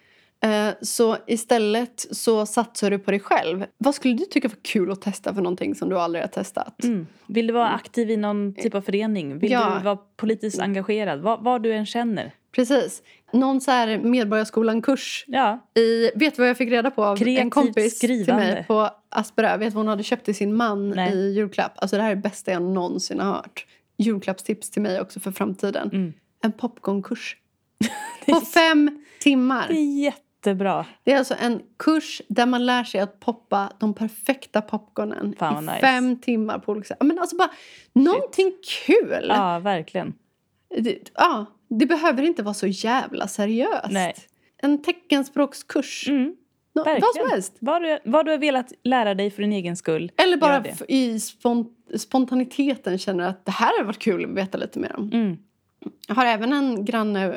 [0.44, 3.64] Eh, Så istället så satsar du på dig själv.
[3.78, 6.84] Vad skulle du tycka var kul att testa för någonting som du aldrig har testat?
[6.84, 7.06] Mm.
[7.26, 9.38] Vill du vara aktiv i någon typ av förening?
[9.38, 9.74] Vill Ja.
[9.78, 11.20] du vara politiskt engagerad?
[11.20, 12.34] Vad, vad du än känner.
[12.52, 13.02] Precis.
[13.32, 15.24] Någon så här Medborgarskolan-kurs.
[15.28, 18.44] Ja, I, vet du vad jag fick reda på av en Kreativt kompis till skrivande.
[18.44, 19.56] mig på Asperö?
[19.56, 21.12] Vet du vad hon hade köpt till sin man Nej.
[21.14, 21.72] i julklapp?
[21.76, 23.66] Alltså det här är det bästa jag någonsin har hört.
[23.98, 25.90] Julklappstips till mig också för framtiden.
[25.92, 26.12] Mm.
[26.42, 27.36] En popcornkurs.
[28.26, 29.68] på fem timmar.
[29.68, 30.86] det är jättebra.
[31.04, 35.60] Det är alltså en kurs där man lär sig att poppa de perfekta popcornen i
[35.60, 35.78] nice.
[35.80, 36.98] fem timmar på olika sätt.
[37.00, 37.50] Men alltså bara
[37.92, 38.52] någonting
[38.86, 39.26] kul!
[39.28, 40.14] Ja, verkligen.
[40.78, 43.90] Det, ja, det behöver inte vara så jävla seriöst.
[43.90, 44.14] Nej.
[44.62, 46.08] En teckenspråkskurs.
[46.08, 46.36] Mm,
[46.72, 47.56] Nå, vad som helst.
[47.60, 50.12] Vad du, vad du har velat lära dig för din egen skull.
[50.16, 54.78] Eller bara i spont- spontaniteten känner att det här har varit kul att veta lite
[54.78, 55.10] mer om.
[55.12, 55.36] Mm.
[56.08, 57.34] Jag har även en granne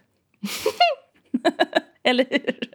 [2.04, 2.70] eller hur?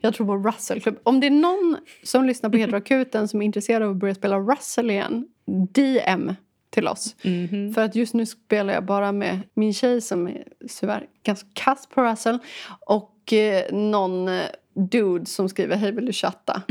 [0.00, 0.98] Jag tror på Russell Club.
[1.02, 4.38] Om det är någon som lyssnar på Heteroakuten som är intresserad av att börja spela
[4.38, 5.28] Russell igen,
[5.72, 6.34] DM
[6.70, 7.16] till oss.
[7.24, 7.74] Mhm.
[7.74, 10.44] För att just nu spelar jag bara med min tjej som är
[10.80, 12.38] tyvärr ganska kass på Russell
[12.80, 16.62] och eh, någon eh, dude som skriver hej vill du chatta.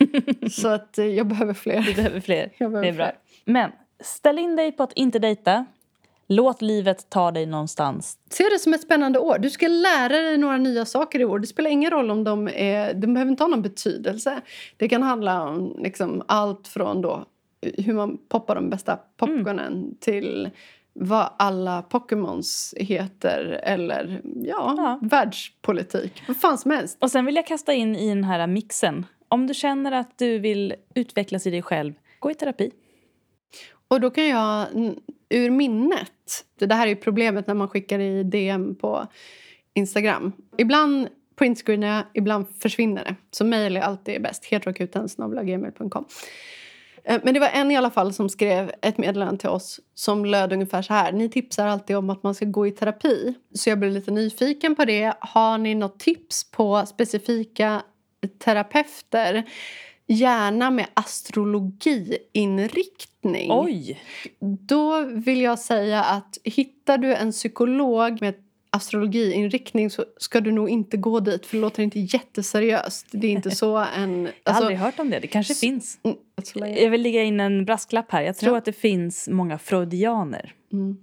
[0.50, 1.82] Så att eh, jag behöver fler.
[1.82, 2.52] Vi behöver fler.
[2.58, 3.06] Jag behöver det är bra.
[3.06, 3.52] fler.
[3.52, 5.66] Men ställ in dig på att inte dejta.
[6.26, 8.18] Låt livet ta dig någonstans.
[8.30, 9.38] Se det som ett spännande år.
[9.38, 11.38] Du ska lära dig några nya saker i år.
[11.38, 12.94] Det spelar ingen roll om de är...
[12.94, 14.40] De behöver inte ha någon betydelse.
[14.76, 17.24] Det kan handla om liksom allt från då
[17.78, 20.50] hur man poppar de bästa popcornen till
[20.94, 24.98] vad alla Pokémons heter eller ja, Ja.
[25.02, 26.22] världspolitik.
[26.28, 26.98] Vad fan som helst.
[27.00, 29.06] Och sen vill jag kasta in i den här mixen.
[29.28, 32.70] Om du känner att du vill utvecklas i dig själv, gå i terapi.
[33.88, 34.66] Och då kan jag
[35.28, 36.10] ur minnet...
[36.58, 39.06] Det här är problemet när man skickar i DM på
[39.74, 40.32] Instagram.
[40.58, 43.14] Ibland printscreenar jag, ibland försvinner det.
[43.30, 44.44] Så mejl är alltid bäst.
[44.44, 46.04] heteroakuten.gmail.com
[47.06, 50.52] Men det var en i alla fall som skrev ett meddelande till oss som löd
[50.52, 51.12] ungefär så här.
[51.12, 53.34] Ni tipsar alltid om att man ska gå i terapi.
[53.54, 55.14] Så jag blev lite nyfiken på det.
[55.20, 57.82] Har ni något tips på specifika
[58.38, 59.44] terapeuter?
[60.06, 63.52] Gärna med astrologiinriktning.
[63.52, 64.00] Oj!
[64.40, 68.34] Då vill jag säga att hittar du en psykolog med
[68.74, 73.06] astrologiinriktning så ska du nog inte gå dit för det låter inte jätteseriöst.
[73.10, 74.22] Det är inte så en...
[74.24, 75.18] Jag har Alltså, aldrig hört om det.
[75.18, 75.98] Det kanske finns.
[76.02, 78.22] mm, Jag vill lägga in en brasklapp här.
[78.22, 78.58] Jag tror Ja.
[78.58, 80.52] att det finns många freudianer.
[80.72, 80.96] Mm.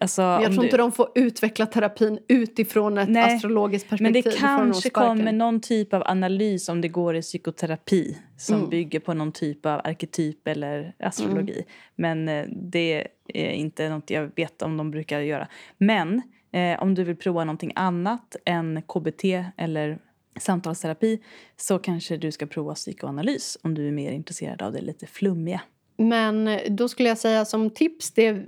[0.00, 4.24] Alltså, Jag tror du- inte de får utveckla terapin utifrån ett Nej, astrologiskt perspektiv.
[4.24, 8.70] Men det kanske kommer någon typ av analys om det går i psykoterapi som Mm.
[8.70, 11.52] bygger på någon typ av arketyp eller astrologi.
[11.52, 11.64] Mm.
[11.96, 15.48] Men eh, det är inte något jag vet om de brukar göra.
[15.78, 16.22] Men
[16.52, 19.24] eh, om du vill prova någonting annat än KBT
[19.56, 19.98] eller
[20.40, 21.22] samtalsterapi
[21.56, 25.60] så kanske du ska prova psykoanalys om du är mer intresserad av det lite flummiga.
[25.96, 28.44] Men då skulle jag säga som tips, det,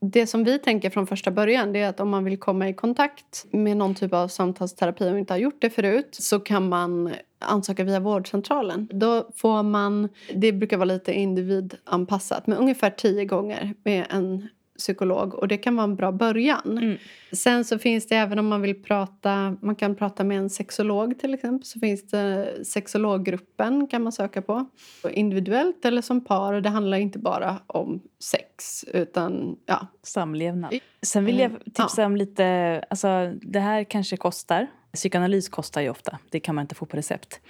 [0.00, 2.74] det som vi tänker från första början det är att om man vill komma i
[2.74, 7.12] kontakt med någon typ av samtalsterapi och inte har gjort det förut så kan man
[7.38, 8.88] ansöka via vårdcentralen.
[8.92, 14.48] Då får man, det brukar vara lite individanpassat, men ungefär tio gånger med en
[14.80, 16.78] psykolog och det kan vara en bra början.
[16.78, 16.98] Mm.
[17.32, 21.18] Sen så finns det även om man vill prata, man kan prata med en sexolog
[21.18, 24.66] till exempel, så finns det sexologgruppen kan man söka på.
[25.10, 29.86] Individuellt eller som par och det handlar inte bara om sex utan ja.
[30.02, 30.74] Samlevnad.
[31.02, 34.66] Sen vill jag Mm, tipsa om lite, alltså det här kanske kostar.
[34.92, 37.40] Psykoanalys kostar ju ofta, det kan man inte få på recept.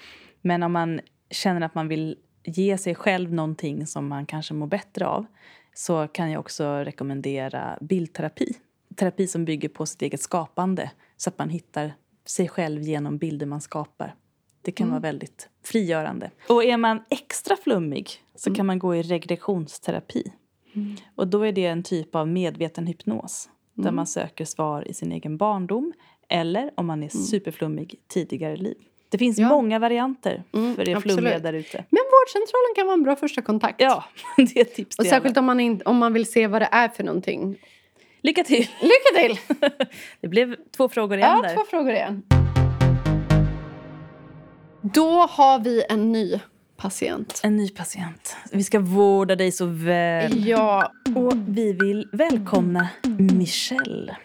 [0.42, 1.00] Men om man
[1.30, 5.26] känner att man vill ge sig själv någonting som man kanske mår bättre av
[5.74, 8.52] så kan jag också rekommendera bildterapi.
[8.96, 11.92] Terapi som bygger på sitt eget skapande så att man hittar
[12.24, 14.14] sig själv genom bilder man skapar.
[14.62, 16.30] Det kan vara väldigt frigörande.
[16.48, 20.32] Och är man extra flummig så kan man gå i regressionsterapi.
[21.14, 25.12] Och då är det en typ av medveten hypnos där man söker svar i sin
[25.12, 25.92] egen barndom
[26.28, 28.76] eller om man är superflummig tidigare liv.
[29.10, 29.48] Det finns Ja.
[29.48, 31.84] många varianter Mm, för er flummiga där ute.
[31.90, 33.80] Men vårdcentralen kan vara en bra första kontakt.
[33.80, 34.04] Ja,
[34.36, 36.68] det är ett tips Och särskilt om man, in, om man vill se vad det
[36.72, 37.56] är för någonting.
[38.22, 38.68] Lycka till!
[38.80, 39.58] Lycka till!
[40.20, 41.54] Det blev två frågor igen Ja, där.
[41.54, 42.22] två frågor igen.
[44.82, 46.40] Då har vi en ny
[46.76, 47.40] patient.
[47.44, 48.36] En ny patient.
[48.52, 50.46] Vi ska vårda dig så väl.
[50.48, 52.88] Ja, Och vi vill välkomna
[53.18, 54.16] Michelle.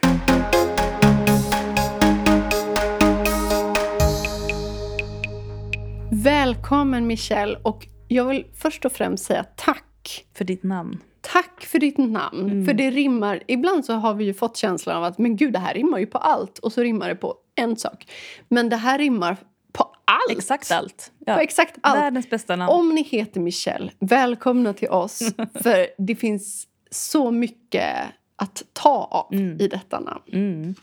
[6.25, 7.59] Välkommen Michelle.
[7.63, 10.25] Och jag vill först och främst säga tack.
[10.33, 10.97] För ditt namn.
[11.21, 12.65] Tack för ditt namn.
[12.65, 13.43] För det rimmar.
[13.47, 16.05] Ibland så har vi ju fått känslan av att men gud, det här rimmar ju
[16.05, 16.59] på allt.
[16.59, 18.07] Och så rimmar det på en sak.
[18.49, 19.37] Men det här rimmar
[19.73, 20.37] på allt.
[20.37, 21.11] Exakt allt.
[21.25, 21.41] På Ja.
[21.41, 21.97] exakt allt.
[21.99, 22.71] Världens bästa namn.
[22.71, 25.19] Om ni heter Michelle, välkomna till oss.
[25.63, 27.95] för det finns så mycket
[28.35, 30.23] att ta av i detta namn.
[30.33, 30.75] Mm.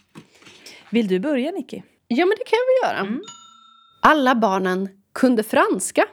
[0.90, 1.82] Vill du börja, Nicky?
[2.08, 3.20] Ja, men det kan vi göra.
[4.02, 6.04] Alla barnen kunde franska.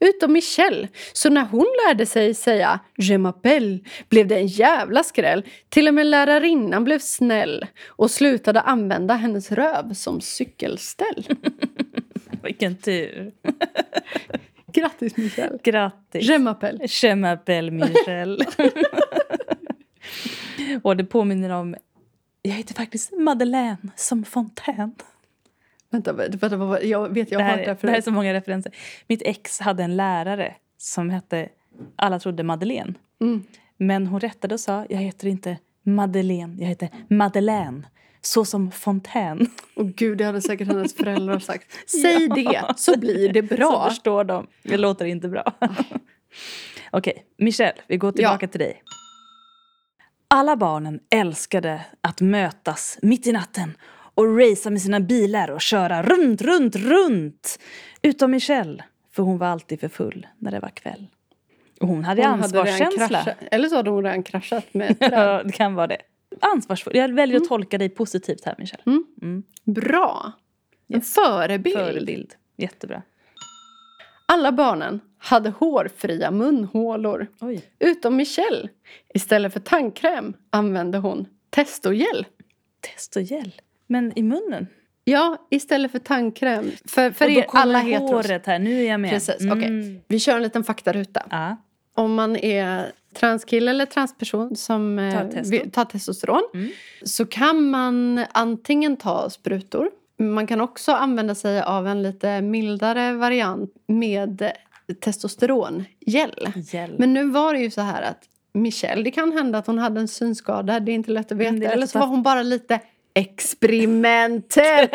[0.00, 0.88] Utom Michelle.
[1.12, 5.44] Så när hon lärde sig säga Je m'appelle blev det en jävla skräll.
[5.68, 11.28] Till och med lärarinnan blev snäll och slutade använda hennes röv som cykelställ.
[12.42, 13.32] Vilken tur.
[14.72, 15.58] Grattis Michelle!
[15.62, 16.28] Grattis.
[16.28, 16.86] Je m'appelle.
[16.86, 18.44] Je m'appelle Michelle.
[20.82, 21.76] Och det påminner om...
[22.42, 24.94] Jag heter faktiskt Madeleine som Fontaine.
[25.90, 28.10] Vänta, vänta, vänta, jag vet jag Det har här, hört det är, här är så
[28.10, 28.72] många referenser.
[29.06, 31.48] Mitt ex hade en lärare som hette...
[31.96, 32.94] Alla trodde Madeleine.
[33.20, 33.42] Mm.
[33.76, 37.82] Men hon rättade och sa jag heter inte Madeleine, jag heter Madeleine.
[38.20, 39.46] Så som Fontaine.
[39.76, 41.90] Åh gud, det hade säkert hennes föräldrar sagt.
[41.90, 43.88] Säg det så blir det Så bra.
[43.88, 44.46] förstår de.
[44.62, 45.52] Det låter inte bra.
[46.90, 48.82] Okej, Michelle, vi går tillbaka till dig.
[50.28, 53.74] Alla barnen älskade att mötas mitt i natten
[54.18, 57.58] och racea med sina bilar och köra runt, runt, runt.
[58.02, 61.06] Utom Michelle, för hon var alltid för full när det var kväll.
[61.80, 63.08] Och hon hade Hon hade ansvarskänsla.
[63.08, 64.96] kraschat- Eller så hade hon redan kraschat med ett.
[65.12, 65.98] Ja, det kan vara det.
[66.40, 66.96] Ansvarsfull.
[66.96, 68.82] Jag väljer att tolka dig positivt här, Michelle.
[68.86, 69.42] Mm.
[69.64, 70.32] Bra!
[70.88, 71.76] En förebild.
[71.76, 72.34] Förebild.
[72.56, 73.02] Jättebra.
[74.26, 77.26] Alla barnen hade hårfria munhålor.
[77.40, 77.62] Oj.
[77.78, 78.68] Utom Michelle.
[79.14, 82.26] Istället för tandkräm använde hon testogel.
[82.80, 83.52] Testogel.
[83.88, 84.66] Men i munnen?
[85.04, 86.70] Ja, istället för tandkräm.
[86.84, 88.10] För, för Och då er alla heteros.
[88.10, 88.58] håret här.
[88.58, 89.10] Nu är jag med.
[89.10, 89.58] Precis, Mm.
[89.58, 90.02] okej.
[90.08, 91.22] Vi kör en liten faktaruta.
[91.30, 91.56] Ja.
[91.94, 95.70] Om man är transkille eller transperson som eh, Tar testo.
[95.70, 96.70] tar testosteron Mm.
[97.02, 99.90] så kan man antingen ta sprutor.
[100.18, 104.52] Man kan också använda sig av en lite mildare variant med
[105.00, 105.86] testosterongel.
[106.56, 106.94] Gel.
[106.98, 110.00] Men nu var det ju så här att Michelle, det kan hända att hon hade
[110.00, 111.72] en synskada, det är inte lätt att veta.
[111.72, 112.80] Eller så var hon bara lite
[113.18, 114.88] experimentell.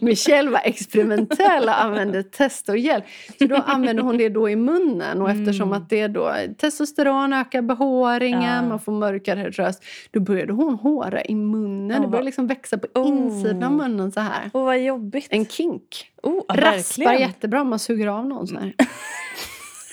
[0.00, 3.02] Michelle var experimentell och använde testohjälm.
[3.38, 7.62] Så då använder hon det då i munnen och eftersom att det då testosteron ökar
[7.62, 8.68] behåringen, Ja.
[8.68, 9.84] man får mörkare röst.
[10.10, 11.96] Då började hon håra i munnen.
[11.96, 13.08] Åh, det började liksom växa på Oh.
[13.08, 14.50] insidan av munnen så här.
[14.52, 15.26] Åh, vad jobbigt.
[15.30, 16.12] En kink.
[16.22, 17.28] oh, Raspar verkligen.
[17.28, 18.74] jättebra om man suger av någon så här.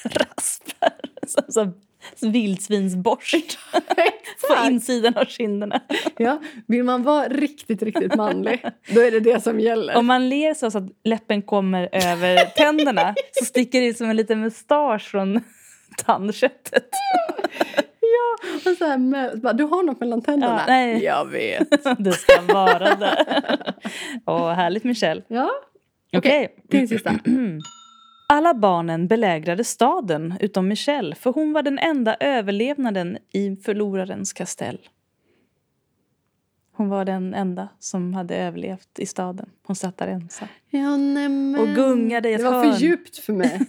[0.03, 0.91] Raspar.
[1.27, 1.73] Som, som
[2.21, 3.59] vildsvinsborst
[4.47, 5.81] på insidan av kinderna.
[6.17, 9.97] Ja, vill man vara riktigt, riktigt manlig, då är det det som gäller.
[9.97, 14.09] Om man ler så, så att läppen kommer över tänderna så sticker det ut som
[14.09, 15.43] en liten mustasch från
[16.05, 16.89] tandköttet.
[18.65, 20.63] Och så här med, du har något mellan tänderna.
[20.67, 21.03] Ja, nej.
[21.03, 21.69] Jag vet.
[21.97, 23.25] Det ska vara där.
[24.25, 25.21] Åh, härligt Michelle.
[25.27, 25.49] Ja,
[26.13, 26.55] Okej.
[26.69, 27.15] din sista.
[28.34, 34.77] Alla barnen belägrade staden utom Michelle för hon var den enda överlevnaden i förlorarens kastell.
[36.73, 39.49] Hon var den enda som hade överlevt i staden.
[39.67, 40.47] Hon satt där ensam.
[40.69, 41.61] Ja, nämen.
[41.61, 42.73] Och gungade i ett Det var hörn.
[42.73, 43.59] för djupt för mig.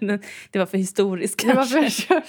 [0.50, 1.90] det var för historiskt kanske.
[1.90, 2.22] för...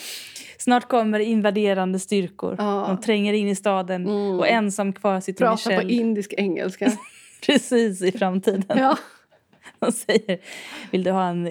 [0.57, 2.55] Snart kommer invaderande styrkor.
[2.57, 2.85] Ja.
[2.87, 4.39] De tränger in i staden Mm.
[4.39, 6.91] och ensam kvar sitter Prata på Michelle indisk engelska.
[7.45, 8.63] precis i framtiden.
[8.67, 8.97] Ja.
[9.79, 10.39] och säger
[10.91, 11.43] Vill du ha en...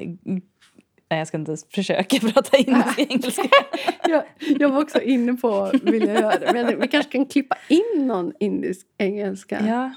[1.12, 3.48] Nej, jag ska inte ens försöka prata indisk engelska.
[4.08, 4.22] Jag,
[4.58, 6.52] jag var också inne på vill jag göra det.
[6.52, 9.62] Men vi kanske kan klippa in någon indisk engelska.
[9.66, 9.92] Ja.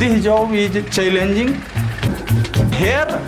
[0.00, 1.48] This job is challenging.
[2.72, 3.20] Here,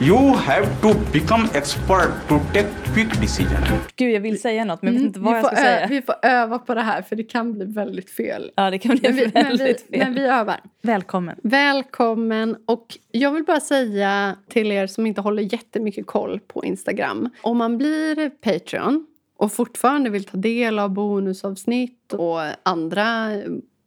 [0.00, 3.62] you have to become expert to take quick decision.
[3.96, 5.86] Gud, jag vill säga något men jag vet inte vad vi, jag får ska säga.
[5.86, 8.50] vi får öva på det här för det kan bli väldigt fel.
[8.54, 9.98] Ja, det kan bli Men vi, men vi, väldigt fel.
[9.98, 10.60] men vi övar.
[10.82, 11.36] Välkommen.
[11.42, 12.56] Välkommen!
[12.66, 17.30] Och jag vill bara säga till er som inte håller jättemycket koll på Instagram.
[17.42, 23.32] Om man blir Patreon och fortfarande vill ta del av bonusavsnitt och andra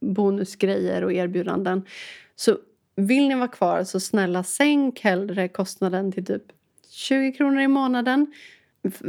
[0.01, 1.85] bonusgrejer och erbjudanden
[2.35, 2.57] så
[2.95, 6.43] vill ni vara kvar så snälla sänk hellre kostnaden till typ
[6.89, 8.33] 20 kronor i månaden.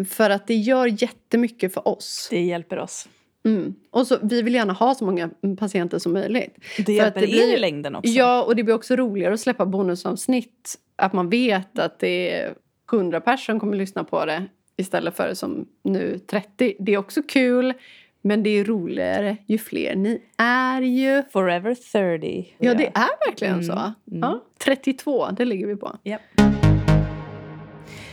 [0.09, 2.29] För att det gör jättemycket för oss.
[2.31, 3.09] Det hjälper oss.
[3.45, 3.75] Mm.
[3.91, 6.57] Och så, vi vill gärna ha så många patienter som möjligt.
[6.87, 8.11] Det hjälper det blir- er i längden också.
[8.11, 10.79] Ja, och det blir också roligare att släppa bonusavsnitt.
[10.97, 12.55] Att man vet att det är
[12.93, 16.77] 100 personer som kommer lyssna på det istället för som nu 30.
[16.79, 17.75] Det är också kul,
[18.23, 21.23] men det är roligare ju fler ni är ju.
[21.33, 22.55] Forever 30.
[22.59, 23.73] Ja, det är verkligen Mm, så.
[23.73, 23.95] mm.
[24.07, 25.97] Ja, 32, det ligger vi på.
[26.05, 26.21] Japp.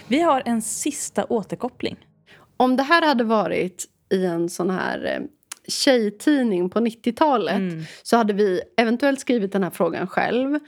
[0.07, 1.95] Vi har en sista återkoppling.
[2.57, 5.25] Om det här hade varit i en sån här eh,
[5.67, 7.83] tjejtidning på 90-talet Mm.
[8.03, 10.59] så hade vi eventuellt skrivit den här frågan själv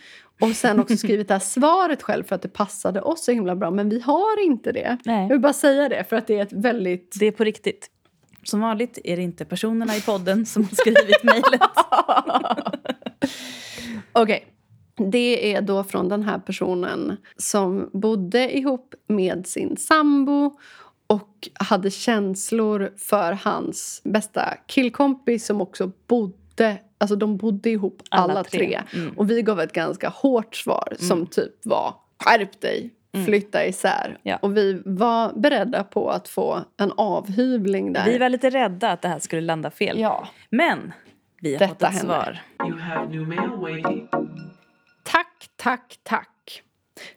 [0.42, 3.56] och sen också skrivit det här svaret själv för att det passade oss så himla
[3.56, 3.72] bra.
[3.72, 4.98] Men vi har inte det.
[5.06, 5.22] Nej.
[5.22, 7.16] Jag vill bara säga det för att det är ett väldigt...
[7.20, 7.90] Det är på riktigt.
[8.44, 11.62] Som vanligt är det inte personerna i podden som har skrivit mejlet.
[14.14, 14.48] Okej.
[15.12, 20.58] Det är då från den här personen som bodde ihop med sin sambo
[21.08, 28.34] och hade känslor för hans bästa killkompis som också bodde Alltså de bodde ihop alla,
[28.34, 28.60] Alla tre.
[28.60, 28.82] tre.
[29.02, 29.18] Mm.
[29.18, 32.94] Och vi gav ett ganska hårt svar som typ var skärp dig,
[33.26, 34.06] flytta isär.
[34.06, 34.18] Mm.
[34.24, 34.38] Ja.
[34.42, 38.06] Och vi var beredda på att få en avhyvling där.
[38.06, 40.00] Vi var lite rädda att det här skulle landa fel.
[40.00, 40.28] Ja.
[40.50, 40.94] Men
[41.42, 42.42] vi har Detta fått ett händer.
[42.58, 42.68] svar.
[42.70, 44.08] You have new mail waiting.
[45.04, 46.64] Tack, tack, tack.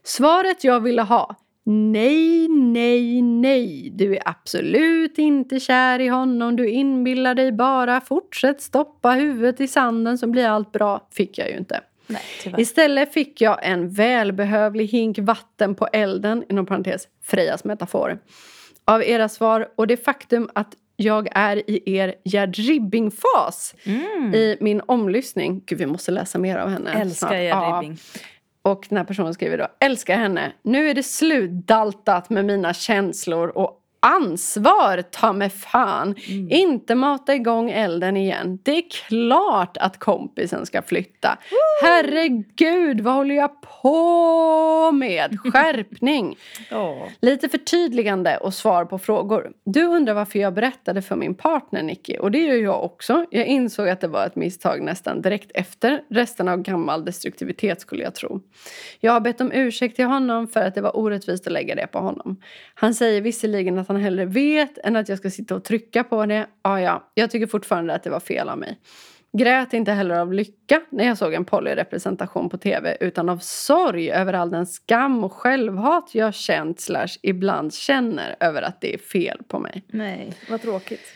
[0.02, 1.36] Svaret jag ville ha.
[1.66, 3.90] Nej, nej, nej.
[3.94, 6.56] Du är absolut inte kär i honom.
[6.56, 8.00] Du inbillar dig bara.
[8.00, 11.08] Fortsätt stoppa huvudet i sanden så blir allt bra.
[11.12, 11.80] Fick jag ju inte.
[12.06, 12.60] Nej, tyvärr.
[12.60, 18.18] Istället fick jag en välbehövlig hink vatten på elden, inom parentes Frejas metafor,
[18.84, 24.34] av era svar och det faktum att jag är i er Gerd Ribbing-fas Mm.
[24.34, 25.62] i min omlyssning.
[25.66, 26.92] Gud, vi måste läsa mer av henne.
[26.92, 27.34] Älskar.
[27.34, 27.80] Gerd Ja.
[27.82, 27.98] Ribbing.
[28.62, 30.52] Och den här personen skriver då, älskar henne.
[30.62, 36.14] Nu är det slutdaltat med mina känslor och ansvar, ta mig fan.
[36.28, 36.50] Mm.
[36.50, 38.58] Inte mata igång elden igen.
[38.62, 41.38] Det är klart att kompisen ska flytta.
[41.82, 43.50] Herregud, vad håller jag
[43.82, 45.38] på med?
[45.52, 46.36] Skärpning.
[46.72, 47.08] Åh.
[47.20, 49.52] Lite förtydligande och svar på frågor.
[49.64, 53.26] Du undrar varför jag berättade för min partner Nicky och det gör jag också.
[53.30, 58.02] Jag insåg att det var ett misstag nästan direkt efter resten av gammal destruktivitet skulle
[58.02, 58.40] jag tro.
[59.00, 61.86] Jag har bett om ursäkt till honom för att det var orättvist att lägga det
[61.86, 62.36] på honom.
[62.74, 66.26] Han säger visserligen att han hellre vet än att jag ska sitta och trycka på
[66.26, 66.46] det.
[66.62, 68.78] Ja, ja, jag tycker fortfarande att det var fel av mig.
[69.38, 74.10] Grät inte heller av lycka när jag såg en polyrepresentation på tv utan av sorg
[74.10, 78.98] över all den skam och självhat jag känt slash ibland känner över att det är
[78.98, 79.84] fel på mig.
[79.86, 81.12] Nej, vad tråkigt.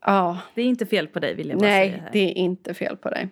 [0.00, 2.74] Ja, Det är inte fel på dig vill jag bara säga nej, det är inte
[2.74, 3.28] fel på dig.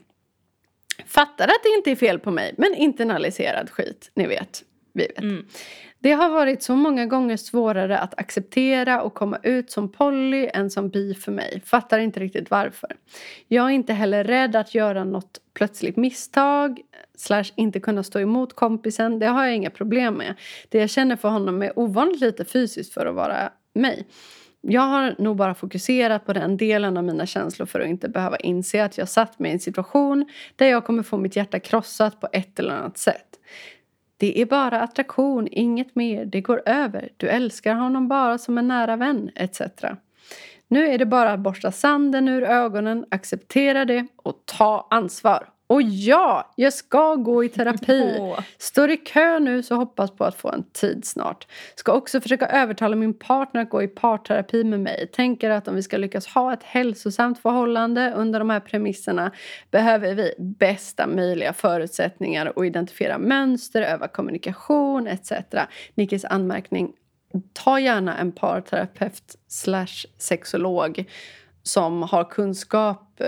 [1.06, 4.10] Fattar att det inte är fel på mig, men internaliserad skit.
[4.14, 4.62] Ni vet.
[4.96, 5.22] Vi vet.
[5.22, 5.46] Mm.
[5.98, 10.70] Det har varit så många gånger svårare att acceptera och komma ut som poly än
[10.70, 11.62] som bi för mig.
[11.64, 12.90] Fattar inte riktigt varför.
[13.48, 16.80] Jag är inte heller rädd att göra något plötsligt misstag
[17.16, 19.18] slash inte kunna stå emot kompisen.
[19.18, 20.34] Det har jag inga problem med.
[20.68, 24.06] Det jag känner för honom är ovanligt lite fysiskt för att vara mig.
[24.60, 28.36] Jag har nog bara fokuserat på den delen av mina känslor för att inte behöva
[28.36, 30.26] inse att jag satt mig i en situation
[30.56, 33.35] där jag kommer få mitt hjärta krossat på ett eller annat sätt.
[34.16, 36.24] Det är bara attraktion, inget mer.
[36.24, 37.08] Det går över.
[37.16, 39.60] Du älskar honom bara som en nära vän, etc.
[40.68, 45.48] Nu är det bara att borsta sanden ur ögonen, acceptera det och ta ansvar.
[45.68, 48.20] Och ja, jag ska gå i terapi.
[48.58, 51.46] Står i kö nu så hoppas på att få en tid snart.
[51.74, 55.10] Ska också försöka övertala min partner att gå i parterapi med mig.
[55.12, 59.32] Tänker att om vi ska lyckas ha ett hälsosamt förhållande under de här premisserna
[59.70, 65.32] behöver vi bästa möjliga förutsättningar och identifiera mönster, öva kommunikation etc.
[65.94, 66.92] Nickis anmärkning.
[67.52, 71.04] Ta gärna en parterapeut slash sexolog
[71.62, 73.26] som har kunskap eh,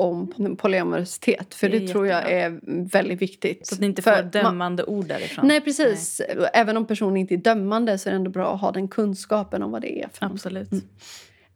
[0.00, 1.54] om polyamorositet.
[1.54, 2.60] För Det det, tror jag är
[2.92, 3.66] väldigt viktigt.
[3.66, 5.46] Så att ni inte får man- dömande ord därifrån.
[5.48, 6.20] Nej, precis.
[6.52, 9.62] Även om personen inte är dömande så är det ändå bra att ha den kunskapen
[9.62, 10.08] om vad det är.
[10.12, 10.26] för.
[10.26, 10.68] Absolut.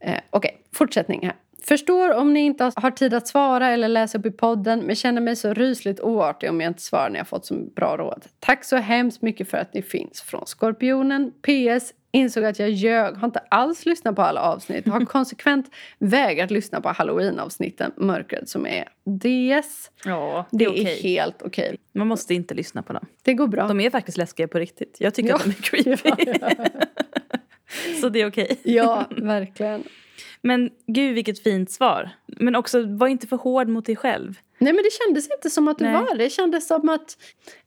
[0.00, 1.34] Eh, Okej, fortsättning här.
[1.62, 5.20] Förstår om ni inte har tid att svara eller läsa upp i podden men känner
[5.20, 8.24] mig så rysligt oartig om jag inte svarar när jag fått så bra råd.
[8.40, 10.20] Tack så hemskt mycket för att ni finns.
[10.22, 11.30] Från Skorpionen.
[11.42, 11.92] PS.
[12.14, 13.16] Insåg att jag ljög.
[13.16, 14.88] Har inte alls lyssnat på alla avsnitt.
[14.88, 17.92] Har konsekvent vägrat lyssna på halloween-avsnitten.
[17.96, 19.90] Mörkret som är DS.
[20.04, 21.00] Ja, Det det är, okej.
[21.02, 21.76] helt okej.
[21.94, 23.06] Man måste inte lyssna på dem.
[23.22, 23.66] Det går bra.
[23.68, 24.96] De är faktiskt läskiga på riktigt.
[25.00, 25.36] Jag tycker Ja.
[25.36, 26.32] att de är creepy.
[28.00, 28.58] Så det är okej.
[28.62, 29.84] Ja, verkligen.
[30.42, 32.10] Men gud vilket fint svar.
[32.26, 34.38] Men också, var inte för hård mot dig själv.
[34.58, 35.92] Nej men det kändes inte som att du Nej.
[35.94, 36.24] var det.
[36.24, 37.16] Det kändes som att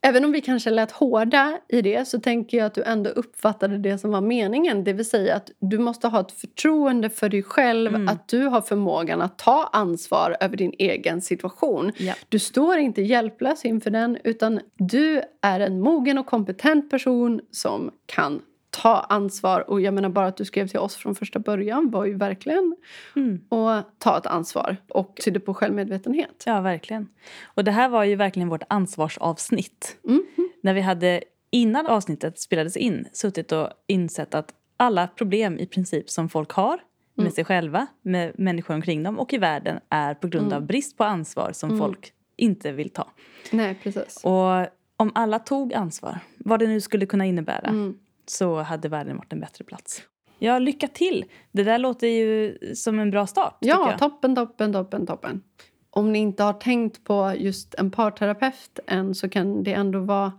[0.02, 3.78] även om vi kanske lät hårda i det så tänker jag att du ändå uppfattade
[3.78, 4.84] det som var meningen.
[4.84, 7.96] Det vill säga att du måste ha ett förtroende för dig själv.
[7.96, 8.08] Mm.
[8.08, 11.92] Att du har förmågan att ta ansvar över din egen situation.
[11.98, 12.14] Ja.
[12.30, 17.92] Du står inte hjälplös inför den utan du är en mogen och kompetent person som
[18.06, 18.42] kan
[18.82, 19.70] ta ansvar.
[19.70, 22.76] Och jag menar bara att du skrev till oss från första början var ju verkligen
[23.16, 23.42] Mm.
[23.52, 26.44] att ta ett ansvar och tydde på självmedvetenhet.
[26.46, 27.08] Ja, verkligen.
[27.46, 29.98] Och det här var ju verkligen vårt ansvarsavsnitt.
[30.04, 30.24] Mhm.
[30.62, 36.10] När vi hade, innan avsnittet spelades in, suttit och insett att alla problem i princip
[36.10, 36.78] som folk har
[37.14, 37.32] med Mm.
[37.32, 40.58] sig själva, med människor omkring dem och i världen är på grund Mm.
[40.58, 43.08] av brist på ansvar som folk inte vill ta.
[43.52, 44.22] Nej, precis.
[44.24, 44.68] Och
[44.98, 47.98] om alla tog ansvar, vad det nu skulle kunna innebära, Mm.
[48.30, 50.02] Så hade världen varit en bättre plats.
[50.40, 51.26] Ja, lycka till!
[51.52, 53.58] Det där låter ju som en bra start.
[53.60, 55.42] Ja, toppen, toppen, toppen, toppen.
[55.90, 60.34] Om ni inte har tänkt på just en parterapeut än så kan det ändå vara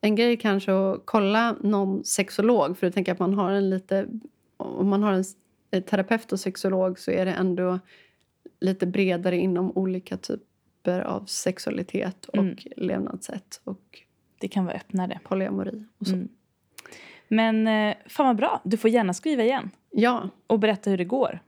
[0.00, 2.78] en grej kanske att kolla någon sexolog.
[2.78, 4.06] För jag tänker att man har en lite...
[4.56, 5.24] Om man har en
[5.70, 7.78] en terapeut och sexolog så är det ändå
[8.60, 12.56] lite bredare inom olika typer av sexualitet och Mm.
[12.76, 14.02] levnadssätt och
[14.38, 15.20] Det kan vara öppnare.
[15.24, 16.14] polyamori och så.
[16.14, 16.28] Mm.
[17.28, 19.70] Men eh, fan vad bra, du får gärna skriva igen.
[19.90, 21.40] Ja, Och berätta hur det går.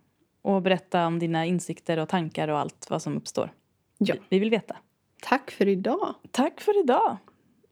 [0.42, 3.52] Och berätta om dina insikter och tankar och allt vad som uppstår.
[3.98, 4.14] Ja.
[4.14, 4.76] Vi- Vi vill veta.
[5.22, 6.14] tack för idag.
[6.30, 7.16] Tack för idag.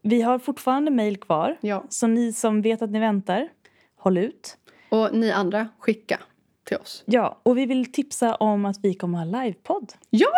[0.01, 1.57] Vi har fortfarande mejl kvar.
[1.61, 1.83] Ja.
[1.89, 3.49] Så ni som vet att ni väntar,
[3.97, 4.57] håll ut.
[4.89, 6.19] Och ni andra, skicka
[6.63, 7.03] till oss.
[7.05, 9.93] Ja, och vi vill tipsa om att vi kommer ha livepodd.
[10.09, 10.29] Ja,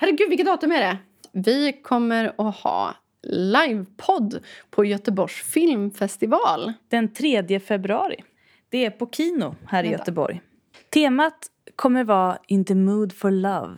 [0.00, 0.96] herregud vilket datum är det?
[1.32, 4.40] Vi kommer att ha livepodd
[4.70, 6.72] på Göteborgs filmfestival.
[6.88, 8.24] Den 3 februari.
[8.68, 10.00] Det är på Kino här i Vänta.
[10.02, 10.40] Göteborg.
[10.90, 11.46] Temat
[11.76, 13.76] kommer vara In the mood for love.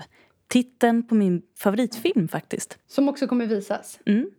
[0.48, 2.78] Titeln på min favoritfilm faktiskt.
[2.86, 3.98] Som också kommer visas.
[4.06, 4.30] Mm.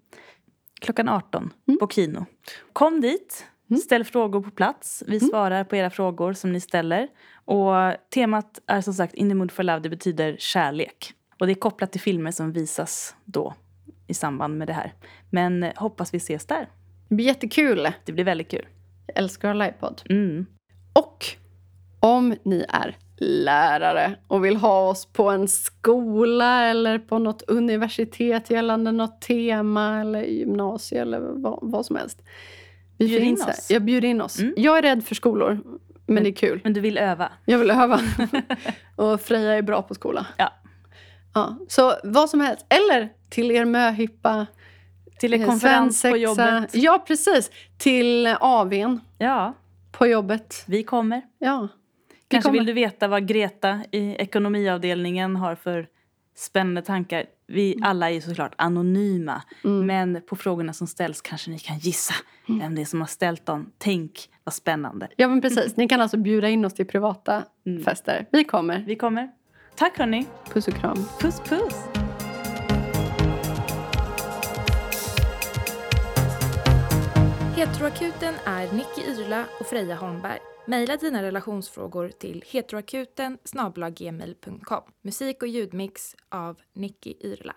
[0.82, 1.80] Klockan 18 Mm.
[1.80, 2.26] på Kino.
[2.74, 3.45] Kom dit,
[3.84, 5.04] ställ frågor på plats.
[5.08, 7.08] Vi svarar på era frågor som ni ställer.
[7.45, 7.74] Och
[8.14, 9.80] temat är som sagt In the mood for love.
[9.80, 11.14] Det betyder kärlek.
[11.39, 13.54] Och det är kopplat till filmer som visas då
[14.08, 14.93] i samband med det här.
[15.30, 16.70] Men eh, hoppas vi ses där.
[17.08, 17.88] Det blir jättekul.
[18.06, 18.66] Det blir väldigt kul.
[19.08, 20.01] Jag älskar att ha livepodd.
[20.10, 20.45] Mm.
[20.93, 21.26] Och
[21.99, 28.49] om ni är lärare och vill ha oss på en skola eller på något universitet
[28.49, 32.22] gällande något tema eller gymnasie eller vad, vad som helst.
[32.97, 33.51] Vi Bjud in finns här.
[33.51, 33.72] oss.
[33.72, 34.39] Jag bjuder in oss.
[34.39, 34.54] Mm.
[34.58, 35.60] Jag är rädd för skolor,
[36.06, 36.62] men det är kul.
[36.64, 37.32] Men du vill öva?
[37.45, 37.99] Jag vill öva.
[38.95, 40.26] och Freja är bra på skola.
[40.38, 40.51] Ja.
[41.34, 42.66] Ja, så vad som helst.
[42.70, 44.46] Eller till er möhippa.
[45.20, 46.76] Till en eh, konferens på jobbet?
[46.76, 47.52] Ja, precis.
[47.78, 49.54] Till AWn Ja,
[49.92, 50.64] på jobbet.
[50.68, 51.22] vi kommer.
[51.40, 51.68] Ja.
[52.10, 52.60] Vi Kanske kommer.
[52.60, 55.88] vill du veta vad Greta i ekonomiavdelningen har för
[56.36, 57.26] Spännande tankar.
[57.48, 57.84] Vi Mm.
[57.90, 59.42] alla är såklart anonyma.
[59.62, 62.14] Men på frågorna som ställs kanske ni kan gissa
[62.50, 62.60] Mm.
[62.62, 63.72] vem det är som har ställt dem.
[63.78, 65.08] Tänk vad spännande.
[65.16, 67.44] Ja men precis, ni kan alltså bjuda in oss till privata
[67.86, 68.26] fester.
[68.32, 68.84] Vi kommer.
[68.88, 69.30] Vi kommer.
[69.76, 70.26] Tack hörni.
[70.54, 71.06] Puss och kram.
[71.20, 71.76] Puss puss.
[77.56, 80.40] Heteroakuten är Nicky Irla och Freja Holmberg.
[80.68, 83.38] Maila dina relationsfrågor till heteroakuten.
[85.02, 87.56] Musik och ljudmix av Nicky Irla.